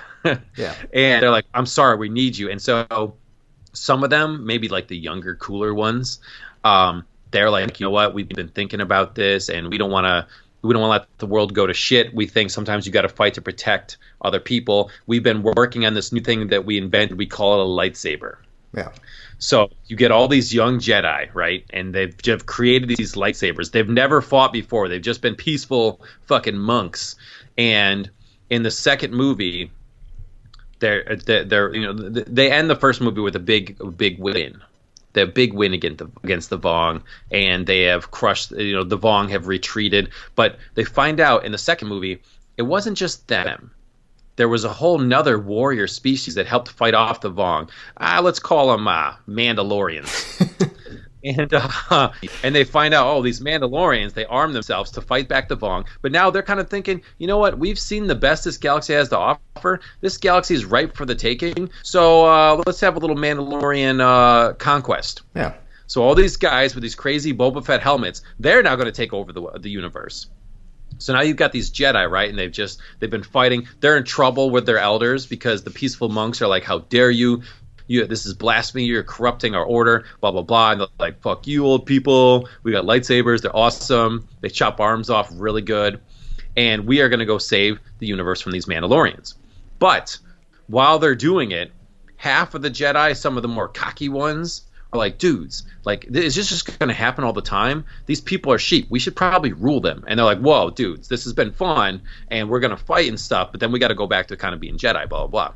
[0.57, 0.73] Yeah.
[0.91, 2.49] And they're like, I'm sorry, we need you.
[2.49, 3.13] And so
[3.73, 6.19] some of them, maybe like the younger, cooler ones,
[6.63, 10.05] um, they're like, you know what, we've been thinking about this and we don't want
[10.05, 10.27] to.
[10.65, 12.13] We don't want to let the world go to shit.
[12.13, 14.91] We think sometimes you got to fight to protect other people.
[15.05, 17.17] We've been working on this new thing that we invented.
[17.17, 18.37] We call it a lightsaber.
[18.75, 18.91] yeah,
[19.37, 21.65] So you get all these young Jedi, right?
[21.69, 23.71] And they've just created these lightsabers.
[23.71, 24.87] They've never fought before.
[24.89, 27.15] They've just been peaceful fucking monks.
[27.57, 28.09] And
[28.49, 29.71] in the second movie,
[30.79, 34.61] they're they're, they're you know they end the first movie with a big big win.
[35.15, 37.01] They have big win against the against the Vong,
[37.31, 38.51] and they have crushed.
[38.51, 42.21] You know the Vong have retreated, but they find out in the second movie
[42.57, 43.71] it wasn't just them
[44.35, 47.69] there was a whole nother warrior species that helped fight off the Vong.
[47.97, 50.71] Ah, let's call them uh, Mandalorians.
[51.25, 52.11] and uh,
[52.43, 55.85] and they find out, oh, these Mandalorians, they arm themselves to fight back the Vong.
[56.01, 57.57] But now they're kind of thinking, you know what?
[57.57, 59.79] We've seen the best this galaxy has to offer.
[60.01, 61.69] This galaxy is ripe for the taking.
[61.83, 65.23] So uh, let's have a little Mandalorian uh, conquest.
[65.35, 65.53] yeah,
[65.87, 69.13] So all these guys with these crazy Boba Fett helmets, they're now going to take
[69.13, 70.27] over the the universe.
[70.97, 72.29] So now you've got these Jedi, right?
[72.29, 73.67] And they've just they've been fighting.
[73.81, 77.41] They're in trouble with their elders because the peaceful monks are like, "How dare you?
[77.87, 78.85] You this is blasphemy.
[78.85, 80.71] You're corrupting our order." Blah blah blah.
[80.71, 82.47] And they're like, "Fuck you, old people.
[82.63, 83.41] We got lightsabers.
[83.41, 84.27] They're awesome.
[84.41, 85.99] They chop arms off really good,
[86.55, 89.35] and we are going to go save the universe from these Mandalorians."
[89.79, 90.17] But
[90.67, 91.71] while they're doing it,
[92.17, 96.35] half of the Jedi, some of the more cocky ones, are like, dudes, like, is
[96.35, 97.85] this just going to happen all the time?
[98.05, 98.87] These people are sheep.
[98.89, 100.03] We should probably rule them.
[100.07, 103.19] And they're like, whoa, dudes, this has been fun, and we're going to fight and
[103.19, 105.27] stuff, but then we got to go back to kind of being Jedi, blah, blah,
[105.27, 105.53] blah.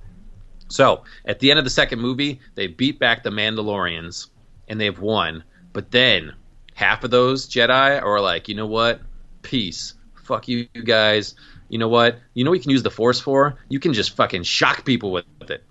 [0.69, 4.29] So at the end of the second movie, they beat back the Mandalorians,
[4.67, 5.43] and they've won.
[5.73, 6.33] But then
[6.75, 9.01] half of those Jedi are like, you know what?
[9.41, 9.95] Peace.
[10.23, 11.35] Fuck you, you guys.
[11.69, 12.19] You know what?
[12.33, 13.57] You know what you can use the Force for?
[13.69, 15.63] You can just fucking shock people with it.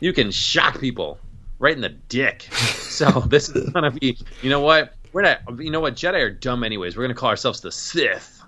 [0.00, 1.18] You can shock people
[1.58, 2.42] right in the dick.
[2.52, 4.18] so this is gonna be.
[4.42, 4.94] You know what?
[5.12, 5.40] We're not.
[5.58, 5.94] You know what?
[5.94, 6.96] Jedi are dumb anyways.
[6.96, 8.42] We're gonna call ourselves the Sith.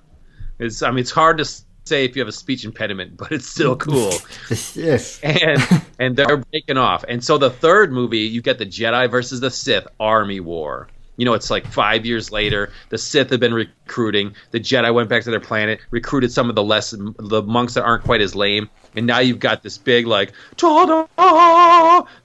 [0.59, 0.83] It's.
[0.83, 1.45] I mean, it's hard to
[1.87, 4.13] say if you have a speech impediment, but it's still cool.
[4.49, 5.21] Sith.
[5.23, 5.63] and
[5.99, 7.05] and they're breaking off.
[7.09, 10.89] And so the third movie, you get the Jedi versus the Sith army war.
[11.17, 12.71] You know, it's like five years later.
[12.91, 14.35] The Sith have been recruiting.
[14.51, 17.85] The Jedi went back to their planet, recruited some of the less the monks that
[17.85, 21.07] aren't quite as lame, and now you've got this big like da da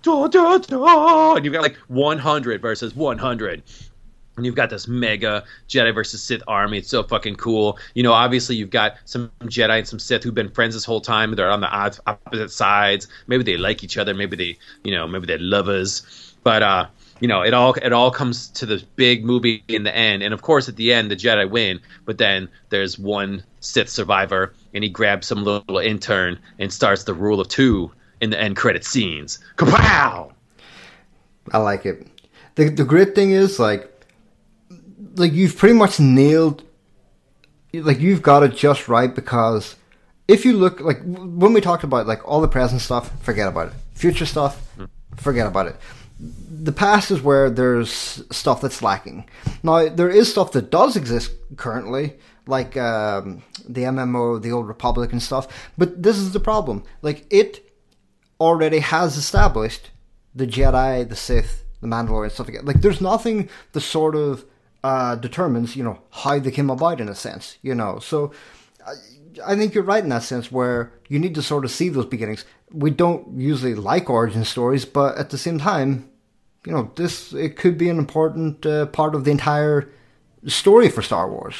[0.02, 3.64] da da da, and you've got like 100 versus 100.
[4.38, 6.78] And you've got this mega Jedi versus Sith army.
[6.78, 7.78] It's so fucking cool.
[7.94, 11.02] You know, obviously you've got some Jedi and some Sith who've been friends this whole
[11.02, 11.36] time.
[11.36, 13.08] They're on the opposite sides.
[13.28, 14.14] Maybe they like each other.
[14.14, 16.34] Maybe they, you know, maybe they're lovers.
[16.44, 16.88] But uh,
[17.22, 20.34] you know, it all it all comes to this big movie in the end, and
[20.34, 24.84] of course at the end the Jedi win, but then there's one Sith survivor, and
[24.84, 27.92] he grabs some little intern and starts the rule of two
[28.22, 29.40] in the end credit scenes.
[29.56, 30.32] Kapow!
[31.52, 32.08] I like it.
[32.56, 33.91] The the great thing is like
[35.16, 36.64] like you've pretty much nailed
[37.74, 39.76] like you've got it just right because
[40.28, 43.68] if you look like when we talked about like all the present stuff, forget about
[43.68, 43.74] it.
[43.94, 44.62] Future stuff,
[45.18, 45.76] forget about it
[46.50, 49.26] the past is where there's stuff that's lacking.
[49.64, 52.14] Now there is stuff that does exist currently,
[52.46, 55.72] like um, the MMO, the Old Republic, and stuff.
[55.78, 57.66] But this is the problem: like it
[58.40, 59.90] already has established
[60.36, 62.50] the Jedi, the Sith, the Mandalorian stuff.
[62.50, 62.66] Again.
[62.66, 64.46] Like there's nothing the sort of
[64.84, 67.58] uh, determines, you know, how they came about in a sense.
[67.62, 68.32] You know, so.
[68.86, 68.94] I,
[69.46, 72.06] I think you're right in that sense, where you need to sort of see those
[72.06, 72.44] beginnings.
[72.72, 76.10] We don't usually like origin stories, but at the same time,
[76.66, 79.90] you know, this it could be an important uh, part of the entire
[80.48, 81.56] story for Star Wars.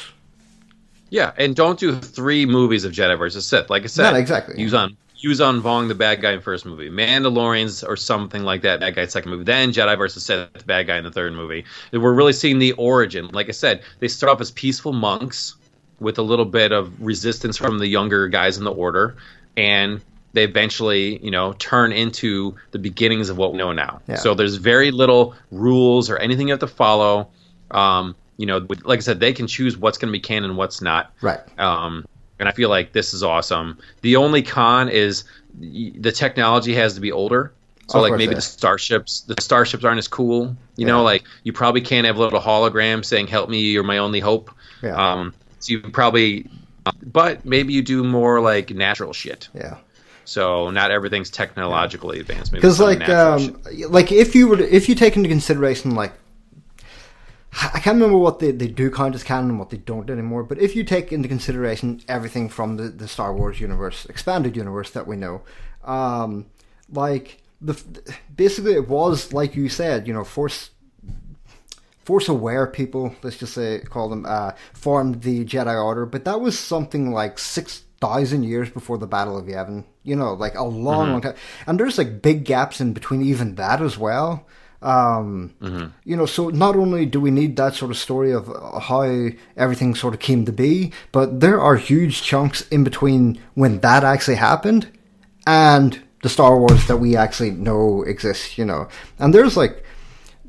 [1.10, 3.68] Yeah, and don't do three movies of Jedi versus Sith.
[3.68, 4.56] Like I said, Not exactly.
[4.56, 8.94] Yuuzhan Yuuzhan Vong, the bad guy in first movie, Mandalorians or something like that, bad
[8.94, 11.64] guy second movie, then Jedi versus Sith, the bad guy in the third movie.
[11.92, 13.28] We're really seeing the origin.
[13.28, 15.56] Like I said, they start off as peaceful monks
[16.00, 19.16] with a little bit of resistance from the younger guys in the order,
[19.56, 20.00] and
[20.32, 24.00] they eventually, you know, turn into the beginnings of what we know now.
[24.08, 24.16] Yeah.
[24.16, 27.28] So there's very little rules or anything you have to follow.
[27.70, 30.56] Um, you know, like I said, they can choose what's going to be canon and
[30.58, 31.12] what's not.
[31.20, 31.40] Right.
[31.58, 32.06] Um,
[32.42, 33.78] and I feel like this is awesome.
[34.00, 35.22] The only con is
[35.60, 37.52] the technology has to be older.
[37.86, 40.56] So like maybe the starships, the starships aren't as cool.
[40.76, 43.98] You know, like you probably can't have a little hologram saying "Help me, you're my
[43.98, 44.50] only hope."
[44.82, 44.96] Yeah.
[44.96, 46.50] Um, so you probably,
[47.02, 49.48] but maybe you do more like natural shit.
[49.54, 49.76] Yeah.
[50.24, 52.50] So not everything's technologically advanced.
[52.50, 53.90] Because like um, shit.
[53.90, 56.12] like if you were to, if you take into consideration like
[57.54, 60.42] I can't remember what they, they do count as canon and what they don't anymore.
[60.42, 64.90] But if you take into consideration everything from the, the Star Wars universe, expanded universe
[64.92, 65.42] that we know,
[65.84, 66.46] um,
[66.90, 67.74] like the
[68.34, 70.70] basically it was like you said, you know, force
[72.04, 76.40] force aware people, let's just say call them, uh, formed the Jedi Order, but that
[76.40, 79.84] was something like six thousand years before the Battle of Yavin.
[80.04, 81.34] You know, like a long, long time.
[81.66, 84.46] And there's like big gaps in between even that as well.
[84.82, 85.54] Um,
[86.04, 88.46] You know, so not only do we need that sort of story of
[88.82, 93.80] how everything sort of came to be, but there are huge chunks in between when
[93.80, 94.86] that actually happened
[95.46, 98.58] and the Star Wars that we actually know exists.
[98.58, 99.84] You know, and there's like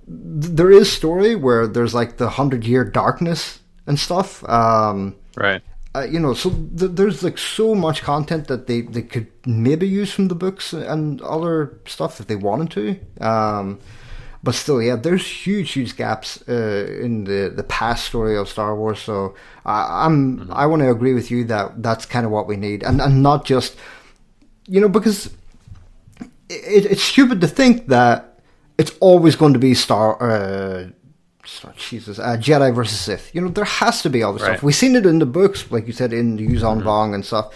[0.07, 4.43] there is story where there's like the hundred year darkness and stuff.
[4.49, 5.61] Um, right.
[5.95, 9.87] uh, you know, so th- there's like so much content that they, they could maybe
[9.87, 13.25] use from the books and other stuff if they wanted to.
[13.25, 13.79] Um,
[14.43, 18.75] but still, yeah, there's huge, huge gaps uh, in the, the past story of Star
[18.75, 18.99] Wars.
[18.99, 22.57] So I, I'm I want to agree with you that that's kind of what we
[22.57, 23.77] need, and and not just
[24.67, 25.27] you know because
[26.49, 28.39] it, it's stupid to think that
[28.77, 30.21] it's always going to be Star.
[30.21, 30.89] Uh,
[31.75, 33.33] Jesus, uh, Jedi versus Sith.
[33.35, 34.51] You know, there has to be other Right.
[34.53, 34.63] stuff.
[34.63, 37.53] We've seen it in the books, like you said, in the Yuuzhan Vong and stuff.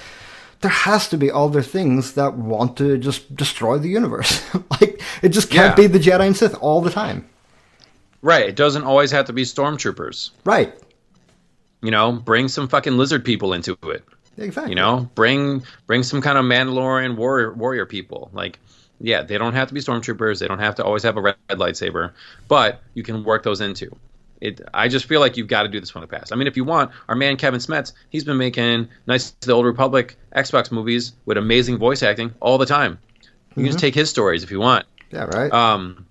[0.62, 4.44] There has to be other things that want to just destroy the universe.
[4.72, 5.88] like, it just can't Yeah.
[5.88, 7.28] be the Jedi and Sith all the time.
[8.22, 8.50] Right.
[8.50, 10.32] It doesn't always have to be stormtroopers.
[10.44, 10.74] Right.
[11.82, 14.04] You know, bring some fucking lizard people into it.
[14.38, 14.72] Exactly.
[14.72, 18.30] You know, bring bring some kind of Mandalorian warrior warrior people.
[18.34, 18.60] Like,
[19.00, 20.40] Yeah, they don't have to be stormtroopers.
[20.40, 22.14] They don't have to always have a red lightsaber,
[22.48, 23.96] but you can work those into.
[24.40, 26.32] It, I just feel like you've got to do this from the past.
[26.32, 29.66] I mean, if you want, our man Kevin Smets, he's been making nice the Old
[29.66, 33.00] Republic Xbox movies with amazing voice acting all the time.
[33.56, 34.86] You can just take his stories if you want.
[35.10, 35.52] Yeah, right.
[35.52, 36.06] Um,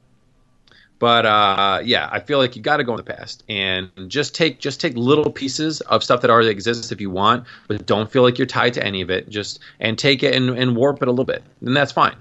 [0.98, 4.34] but uh, yeah, I feel like you got to go in the past and just
[4.34, 8.10] take just take little pieces of stuff that already exists if you want, but don't
[8.10, 9.28] feel like you're tied to any of it.
[9.28, 12.16] Just and take it and, and warp it a little bit, and that's fine.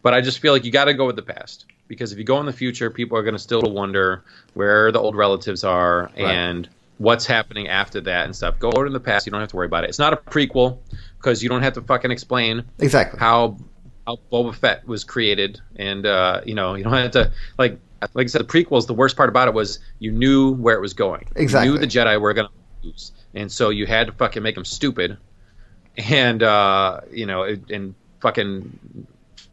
[0.00, 2.24] But I just feel like you got to go with the past because if you
[2.24, 4.24] go in the future, people are going to still wonder
[4.54, 8.58] where the old relatives are and what's happening after that and stuff.
[8.58, 9.26] Go over in the past.
[9.26, 9.90] You don't have to worry about it.
[9.90, 10.78] It's not a prequel
[11.18, 13.20] because you don't have to fucking explain exactly.
[13.20, 13.58] how
[14.06, 17.78] how Boba Fett was created, and uh, you know you don't have to like
[18.14, 18.40] like I said.
[18.40, 21.28] The prequels, the worst part about it was you knew where it was going.
[21.36, 21.68] Exactly.
[21.68, 24.54] You knew the Jedi were going to lose, and so you had to fucking make
[24.54, 25.18] them stupid,
[25.98, 29.06] and uh, you know it, and fucking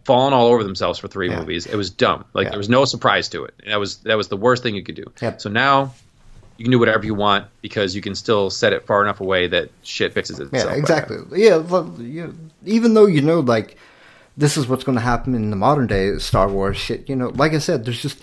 [0.10, 1.40] falling all over themselves for three Yeah.
[1.40, 1.68] movies.
[1.68, 2.26] It was dumb.
[2.34, 2.50] Like Yeah.
[2.52, 3.54] there was no surprise to it.
[3.68, 5.06] That was that was the worst thing you could do.
[5.22, 5.40] Yep.
[5.42, 5.94] So now.
[6.58, 9.48] You can do whatever you want because you can still set it far enough away
[9.48, 10.66] that shit fixes itself.
[10.70, 11.16] Yeah, exactly.
[11.34, 11.62] Yeah,
[12.66, 13.78] even though you know, like,
[14.36, 17.30] this is what's going to happen in the modern day Star Wars shit, you know,
[17.30, 18.20] like I said, there's just,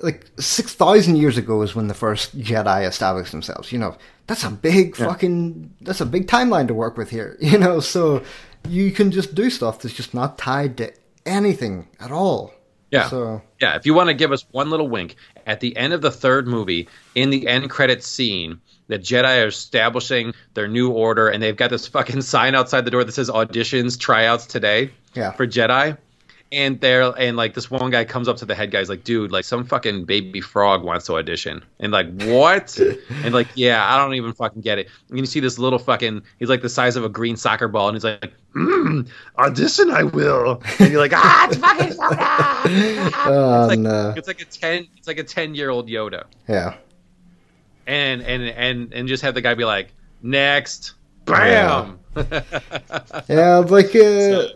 [0.00, 3.96] like, 6,000 years ago is when the first Jedi established themselves, you know.
[4.28, 5.08] That's a big Yeah.
[5.08, 8.22] fucking, that's a big timeline to work with here, you know, so
[8.66, 10.90] you can just do stuff that's just not tied to
[11.26, 12.52] anything at all.
[12.90, 13.08] Yeah.
[13.08, 16.00] So, Yeah, if you want to give us one little wink, at the end of
[16.00, 21.28] the third movie, in the end credits scene, the Jedi are establishing their new order,
[21.28, 25.32] and they've got this fucking sign outside the door that says auditions, tryouts today Yeah.
[25.32, 25.96] for Jedi.
[26.54, 29.32] And they're and like this one guy comes up to the head guy's like, dude,
[29.32, 31.64] like some fucking baby frog wants to audition.
[31.80, 32.78] And like, what?
[32.78, 34.88] and like, yeah, I don't even fucking get it.
[35.10, 37.88] And you see this little fucking he's like the size of a green soccer ball,
[37.88, 40.62] and he's like, mm, audition I will.
[40.78, 43.12] And you're like, ah, it's fucking Yoda.
[43.26, 44.14] oh, It's like, no.
[44.16, 44.86] it's like a ten.
[44.96, 46.76] It's like a ten year old Yoda, Yeah.
[47.88, 49.88] and and and and just have the guy be like,
[50.22, 51.98] next, bam.
[53.28, 54.50] Yeah, like, So-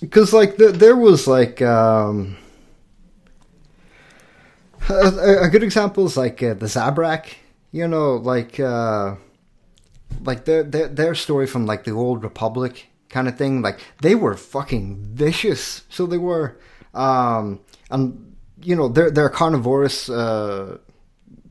[0.00, 2.36] because like the, there was like um,
[4.88, 7.34] a, a good example is like uh, the Zabrak,
[7.70, 9.16] you know, like uh,
[10.22, 13.62] like their, their their story from like the old Republic kind of thing.
[13.62, 16.58] Like they were fucking vicious, so they were,
[16.94, 17.60] um,
[17.90, 20.08] and you know they're they're carnivorous.
[20.08, 20.78] Uh,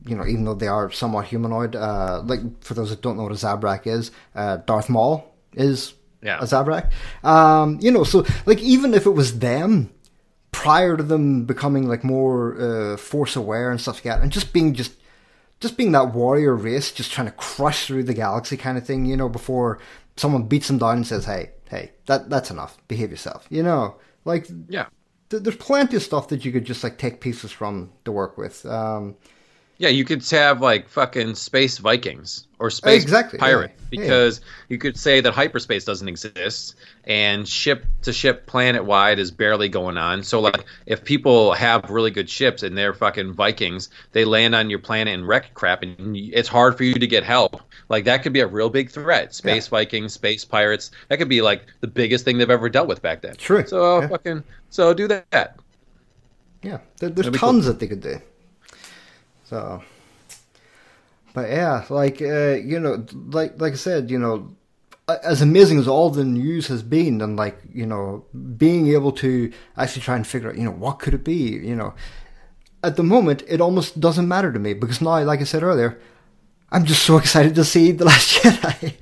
[0.06, 3.24] you know, even though they are somewhat humanoid, uh, like for those that don't know
[3.24, 6.38] what a Zabrak is, uh, Darth Maul is Yeah.
[6.38, 6.90] a Zabrak.
[7.24, 9.90] Um, you know, so like even if it was them
[10.52, 14.52] prior to them becoming like more uh, force aware and stuff like that, and just
[14.52, 14.92] being just
[15.60, 19.04] just being that warrior race, just trying to crush through the galaxy kind of thing,
[19.04, 19.78] you know, before
[20.16, 22.76] someone beats them down and says, "Hey, hey, that that's enough.
[22.88, 24.86] Behave yourself." You know, like yeah,
[25.30, 28.36] th- there's plenty of stuff that you could just like take pieces from to work
[28.36, 28.66] with.
[28.66, 29.16] Um,
[29.80, 29.88] yeah.
[29.88, 33.44] You could have like fucking space Vikings or space Exactly, yeah.
[33.44, 34.00] pirate Yeah.
[34.02, 39.30] because you could say that hyperspace doesn't exist and ship to ship planet wide is
[39.30, 40.22] barely going on.
[40.22, 44.68] So like if people have really good ships and they're fucking Vikings, they land on
[44.70, 47.60] your planet and wreck crap, and it's hard for you to get help.
[47.88, 49.34] Like that could be a real big threat.
[49.34, 50.90] Space Vikings, space pirates.
[51.08, 53.34] That could be like the biggest thing they've ever dealt with back then.
[53.36, 54.08] True, So yeah.
[54.08, 55.56] fucking so do that.
[56.62, 57.52] Yeah, there, there's That'd be cool.
[57.52, 58.20] tons that they could do.
[59.50, 59.82] So,
[61.34, 64.48] but yeah, like uh, you know, like like I said, you know,
[65.24, 68.24] as amazing as all the news has been, and like you know,
[68.56, 71.74] being able to actually try and figure out, you know, what could it be, you
[71.74, 71.94] know,
[72.84, 76.00] at the moment it almost doesn't matter to me because now, like I said earlier,
[76.70, 78.94] I'm just so excited to see the Last Jedi.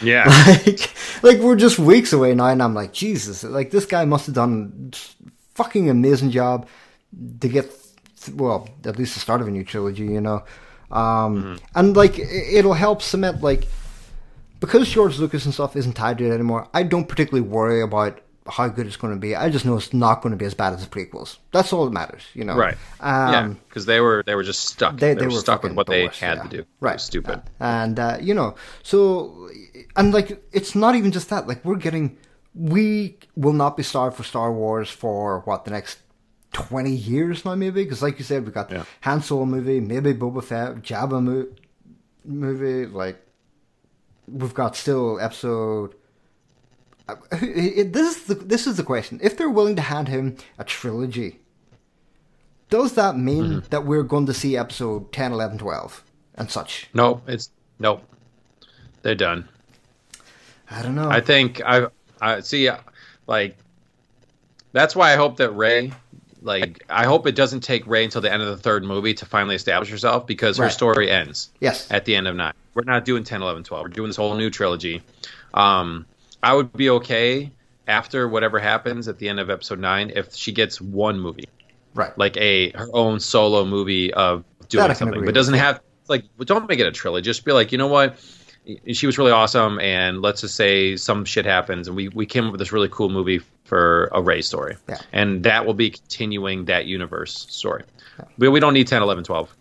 [0.00, 0.28] Yeah.
[0.64, 4.26] like, like we're just weeks away now, and I'm like, Jesus, like this guy must
[4.26, 4.92] have done
[5.54, 6.68] fucking amazing job
[7.40, 7.68] to get,
[8.34, 10.42] well, at least the start of a new trilogy, you know.
[10.90, 13.68] Um, And like, it- it'll help cement like
[14.60, 16.66] because George Lucas and stuff isn't tied to it anymore.
[16.74, 19.36] I don't particularly worry about how good it's going to be.
[19.36, 21.36] I just know it's not going to be as bad as the prequels.
[21.52, 22.56] That's all that matters, you know.
[22.56, 22.76] Right.
[23.00, 24.96] Um, yeah, because they were they were just stuck.
[24.96, 26.42] they, They, they were, were stuck with what they doors, had yeah.
[26.44, 26.64] to do.
[26.80, 27.00] Right.
[27.00, 27.42] stupid.
[27.60, 29.50] And uh, you know, so
[29.96, 31.46] and like it's not even just that.
[31.46, 32.16] Like we're getting,
[32.54, 35.98] we will not be starved for Star Wars for what the next
[36.66, 37.82] twenty years now, maybe.
[37.84, 38.84] Because like you said, we've got Yeah.
[39.02, 41.46] Han Solo movie, maybe Boba Fett, Jabba mo-
[42.24, 42.86] movie.
[42.86, 43.18] Like
[44.26, 45.94] we've got still episode.
[47.08, 49.18] uh, This is the this is the question.
[49.22, 51.40] If they're willing to hand him a trilogy,
[52.70, 53.68] does that mean Mm-hmm.
[53.70, 56.04] that we're going to see episode 10, 11, 12
[56.34, 56.88] and such?
[56.92, 58.00] No, it's no.
[59.02, 59.48] They're done.
[60.70, 61.08] I don't know.
[61.08, 61.86] I think I
[62.20, 62.78] I see uh,
[63.26, 63.56] like
[64.72, 65.92] That's why I hope that Rey,
[66.42, 69.26] like, I hope it doesn't take Rey until the end of the third movie to
[69.26, 71.90] finally establish herself because her story ends Yes.
[71.90, 72.52] at the end of nine.
[72.74, 73.82] We're not doing 10, 11, 12.
[73.84, 75.02] We're doing this whole new trilogy.
[75.54, 76.06] Um,
[76.42, 77.50] I would be okay
[77.88, 81.48] after whatever happens at the end of episode nine if she gets one movie,
[81.94, 82.16] Right.
[82.18, 85.80] like a her own solo movie of doing That I can something, but doesn't have
[86.08, 87.24] like don't make it a trilogy.
[87.24, 88.18] Just be like, you know what?
[88.92, 92.44] She was really awesome, and let's just say some shit happens, and we, we came
[92.46, 94.98] up with this really cool movie for a Rey story, Yeah.
[95.12, 97.84] and that will be continuing that universe story.
[98.36, 99.56] But we don't need 10, 11, 12.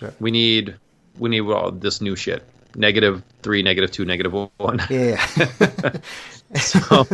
[0.00, 0.14] Sure.
[0.20, 0.76] We need
[1.18, 2.42] we need all this new shit.
[2.74, 4.80] Negative three, negative two, negative one.
[4.90, 5.24] Yeah.
[6.56, 7.06] so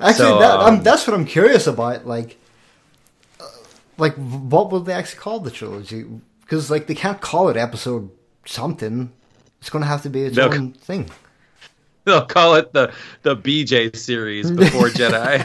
[0.00, 2.06] Actually, So, that, um, that's what I'm curious about.
[2.06, 2.38] Like,
[3.40, 3.44] uh,
[3.98, 6.04] like what will they actually call the trilogy?
[6.40, 8.10] Because like they can't call it episode
[8.46, 9.12] something.
[9.60, 11.10] It's going to have to be its They'll- own thing.
[12.04, 12.92] they'll call it the
[13.22, 15.42] the BJ series before Jedi.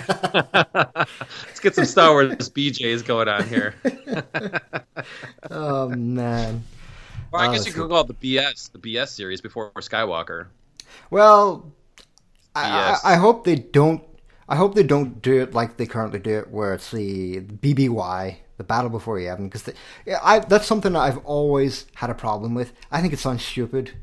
[1.48, 3.74] Let's get some Star Wars BJs going on here.
[5.50, 6.64] Oh man.
[7.32, 10.48] Or I Oh, guess you could call it the BS, the BS series before Skywalker.
[11.10, 11.72] Well,
[12.56, 14.04] I, I, I hope they don't.
[14.48, 18.36] I hope they don't do it like they currently do it, where it's the BBY,
[18.62, 19.68] the Battle Before Yavin, because
[20.06, 22.74] yeah, I that's something I've always had a problem with.
[22.92, 23.94] I think it sounds stupid.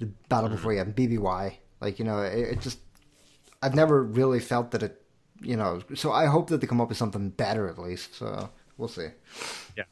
[0.00, 0.56] The Battle Mm-hmm.
[0.56, 2.78] Before Yavin, BBY, like you know, it, it just.
[3.64, 5.00] I've never really felt that it,
[5.40, 5.82] you know.
[5.94, 8.16] So I hope that they come up with something better at least.
[8.16, 9.06] So we'll see.
[9.76, 9.84] Yeah.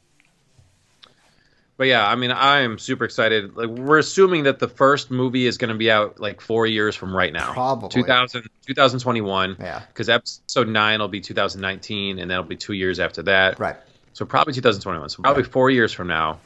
[1.77, 3.55] But yeah, I mean, I'm super excited.
[3.55, 6.95] Like, we're assuming that the first movie is going to be out like four years
[6.95, 7.53] from right now.
[7.53, 7.89] Probably.
[7.89, 9.55] 2000, 2021.
[9.59, 9.81] Yeah.
[9.87, 13.57] Because episode nine will be 2019, and that'll be two years after that.
[13.57, 13.77] Right.
[14.13, 15.09] So probably 2021.
[15.09, 16.39] So probably four years from now,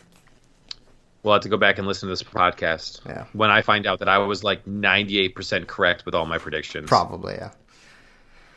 [1.23, 3.01] we'll have to go back and listen to this podcast.
[3.05, 3.25] Yeah.
[3.33, 6.87] When I find out that I was like 98% correct with all my predictions.
[6.87, 7.51] Probably, yeah,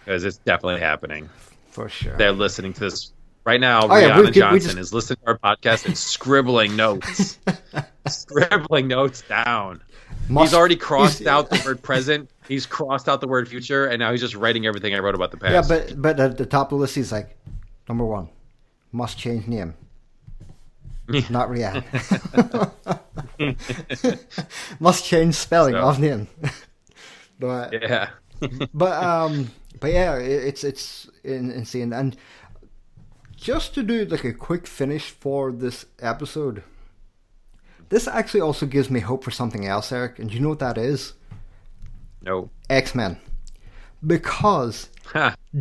[0.05, 1.29] Because it's definitely happening.
[1.71, 2.17] for sure.
[2.17, 3.13] They're listening to this
[3.45, 3.83] right now.
[3.85, 7.39] Oh, Rihanna we Johnson just- is listening to our podcast and scribbling notes.
[8.09, 9.81] scribbling notes down.
[10.29, 12.31] Must- he's already crossed out the word present.
[12.47, 15.31] He's crossed out the word future, and now he's just writing everything I wrote about
[15.31, 15.71] the past.
[15.71, 17.37] Yeah, but but at the top of the list, he's like,
[17.89, 18.29] number one,
[18.93, 19.75] must change name.
[21.31, 21.85] Not Rihanna.
[24.81, 26.29] must change spelling So- of name.
[27.39, 28.11] but yeah.
[28.75, 31.93] but um but yeah, it, it's it's in, insane.
[31.93, 32.17] And
[33.37, 36.63] just to do like a quick finish for this episode,
[37.89, 40.19] this actually also gives me hope for something else, Eric.
[40.19, 41.15] And do you know what that is?
[42.23, 42.51] no.
[42.69, 43.19] X Men,
[44.07, 44.91] because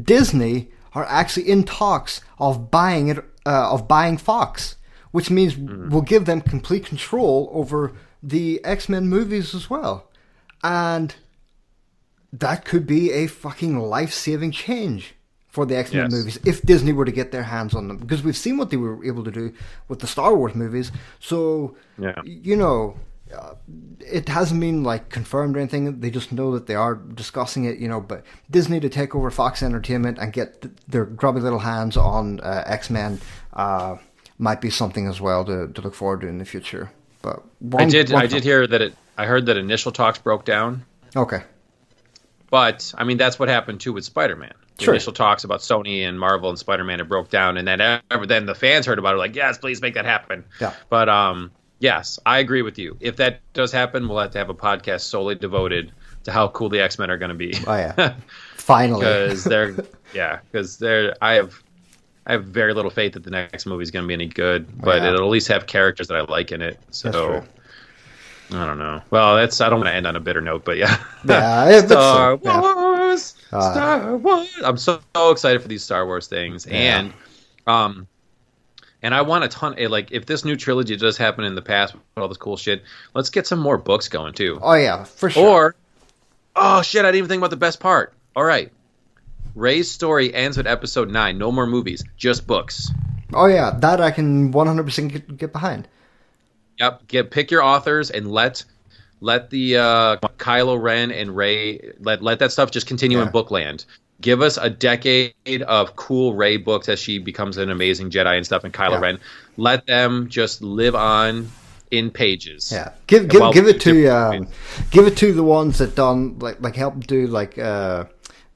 [0.03, 4.75] Disney are actually in talks of buying it, uh, of buying Fox,
[5.11, 5.51] which means
[5.91, 7.79] we'll give them complete control over
[8.23, 9.95] the X Men movies as well,
[10.63, 11.15] and
[12.33, 15.13] that could be a fucking life saving change
[15.47, 16.11] for the X Men Yes.
[16.11, 18.77] movies if Disney were to get their hands on them, because we've seen what they
[18.77, 19.53] were able to do
[19.87, 20.91] with the Star Wars movies.
[21.19, 21.37] So,
[21.99, 22.19] Yeah.
[22.25, 22.97] you know.
[23.35, 23.55] Uh,
[23.99, 25.99] it hasn't been like confirmed or anything.
[25.99, 27.99] They just know that they are discussing it, you know.
[27.99, 32.39] But Disney to take over Fox Entertainment and get th- their grubby little hands on
[32.39, 33.19] uh, X Men
[33.53, 33.97] uh,
[34.37, 36.89] might be something as well to, to look forward to in the future.
[37.21, 37.43] But
[37.77, 38.11] I did.
[38.11, 38.95] one I did hear that it.
[39.17, 41.41] I heard that initial talks broke down, Okay,
[42.49, 44.53] but I mean that's what happened too with Spider-Man.
[44.77, 44.93] The Sure.
[44.93, 48.45] initial talks about Sony and Marvel and Spider-Man it broke down, and then ever then
[48.45, 50.45] the fans heard about it like, yes, please make that happen.
[50.61, 50.73] Yeah.
[50.89, 52.97] But um, yes, I agree with you.
[52.99, 55.91] If that does happen, we'll have to have a podcast solely devoted
[56.23, 57.53] to how cool the X-Men are going to be.
[57.67, 58.15] Oh, yeah.
[58.55, 58.99] finally.
[59.01, 59.75] because they're
[60.13, 61.63] yeah because they're I have
[62.25, 64.67] I have very little faith that the next movie is going to be any good,
[64.81, 65.09] but Yeah.
[65.13, 66.79] it'll at least have characters that I like in it.
[66.91, 67.43] So.
[68.49, 69.01] I don't know.
[69.09, 70.97] Well, that's I don't want to end on a bitter note, but yeah.
[71.27, 72.61] Yeah, Star yeah.
[72.61, 74.47] Wars, Uh, Star Wars.
[74.63, 76.77] I'm so, so excited for these Star Wars things, Yeah.
[76.99, 77.13] and
[77.67, 78.07] um,
[79.01, 79.75] and I want a ton.
[79.77, 82.57] eh, Like if this new trilogy does happen in the past with all this cool
[82.57, 82.83] shit,
[83.13, 84.59] let's get some more books going too.
[84.61, 85.47] oh yeah, for sure.
[85.65, 85.75] Or,
[86.55, 88.13] oh shit, I didn't even think about the best part.
[88.35, 88.71] All right.
[89.55, 91.37] Rey's story ends with episode 9.
[91.37, 92.91] No more movies, just books.
[93.33, 95.87] oh yeah, that I can 100% get, get behind.
[96.79, 97.07] Yep.
[97.07, 98.63] Get pick your authors and let
[99.19, 103.85] let the uh, Kylo Ren and Rey let let that stuff just continue in bookland.
[104.19, 105.33] Give us a decade
[105.67, 108.99] of cool Rey books as she becomes an amazing Jedi and stuff, and Kylo Yeah.
[108.99, 109.19] Ren.
[109.57, 111.49] Let them just live on
[111.91, 112.71] in pages.
[112.71, 114.47] Yeah, give give give it to um,
[114.91, 118.05] give it to the ones that done like like help do like uh,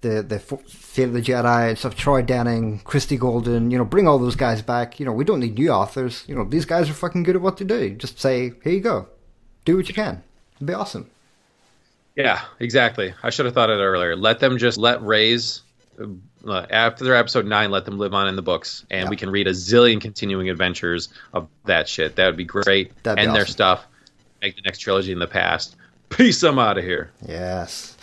[0.01, 1.95] the the Fate of the Jedi and stuff.
[1.95, 4.99] Troy Denning, Christie Golden, you know, bring all those guys back.
[4.99, 6.25] You know, we don't need new authors.
[6.27, 7.91] You know, these guys are fucking good at what they do.
[7.91, 9.07] Just say, here you go,
[9.63, 10.21] do what you can.
[10.55, 11.09] It'd be awesome.
[12.15, 13.13] Yeah, exactly.
[13.23, 14.15] I should have thought of it earlier.
[14.15, 15.61] Let them just let Rey's
[15.99, 19.09] uh, after their episode nine, let them live on in the books, and Yeah.
[19.09, 22.15] we can read a zillion continuing adventures of that shit.
[22.15, 22.91] That would be great.
[23.03, 23.85] That'd be and their stuff.
[24.41, 25.75] Make the next trilogy in the past.
[26.09, 26.41] Peace.
[26.43, 27.11] I'm out of here.
[27.27, 27.95] Yes.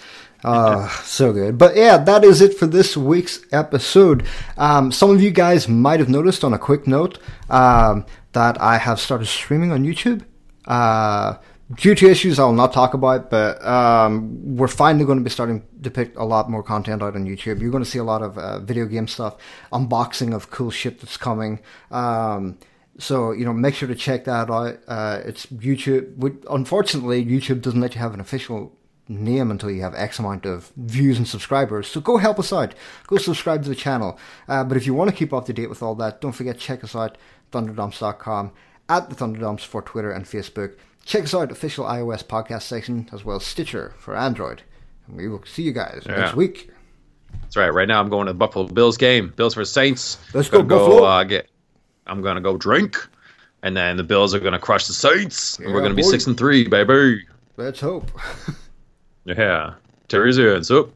[0.44, 1.58] Uh, so good.
[1.58, 4.24] But yeah, that is it for this week's episode.
[4.56, 7.18] Um, some of you guys might have noticed on a quick note
[7.50, 10.24] um, that I have started streaming on YouTube.
[10.64, 11.34] Uh,
[11.74, 15.62] due to issues I'll not talk about, but um, we're finally going to be starting
[15.82, 17.60] to pick a lot more content out on YouTube.
[17.60, 19.36] You're going to see a lot of uh, video game stuff,
[19.72, 21.60] unboxing of cool shit that's coming.
[21.90, 22.58] Um,
[22.98, 24.78] so you know, make sure to check that out.
[24.88, 26.16] Uh, it's YouTube.
[26.16, 28.74] we- Unfortunately, YouTube doesn't let you have an official
[29.10, 31.86] name until you have X amount of views and subscribers.
[31.86, 32.74] So go help us out.
[33.06, 34.18] Go subscribe to the channel.
[34.48, 36.58] Uh, but if you want to keep up to date with all that, don't forget
[36.58, 37.16] check us out
[37.52, 38.52] thunderdumps.com
[38.90, 40.76] at the Thunderdumps for Twitter and Facebook.
[41.08, 44.60] Check us out official iOS podcast section as well as Stitcher for Android.
[45.06, 46.16] And we will see you guys Yeah.
[46.16, 46.68] next week.
[47.40, 47.72] That's right.
[47.72, 49.32] Right now, I'm going to the Buffalo Bills game.
[49.34, 50.18] Bills for Saints.
[50.34, 51.04] Let's go, Buffalo.
[51.04, 51.48] Uh, get,
[52.06, 52.98] I'm gonna go drink,
[53.62, 55.58] and then the Bills are gonna crush the Saints.
[55.58, 57.24] and we're gonna be six and three, baby.
[57.56, 58.10] Let's hope.
[59.24, 59.74] Yeah.
[60.08, 60.94] Teresa and soup.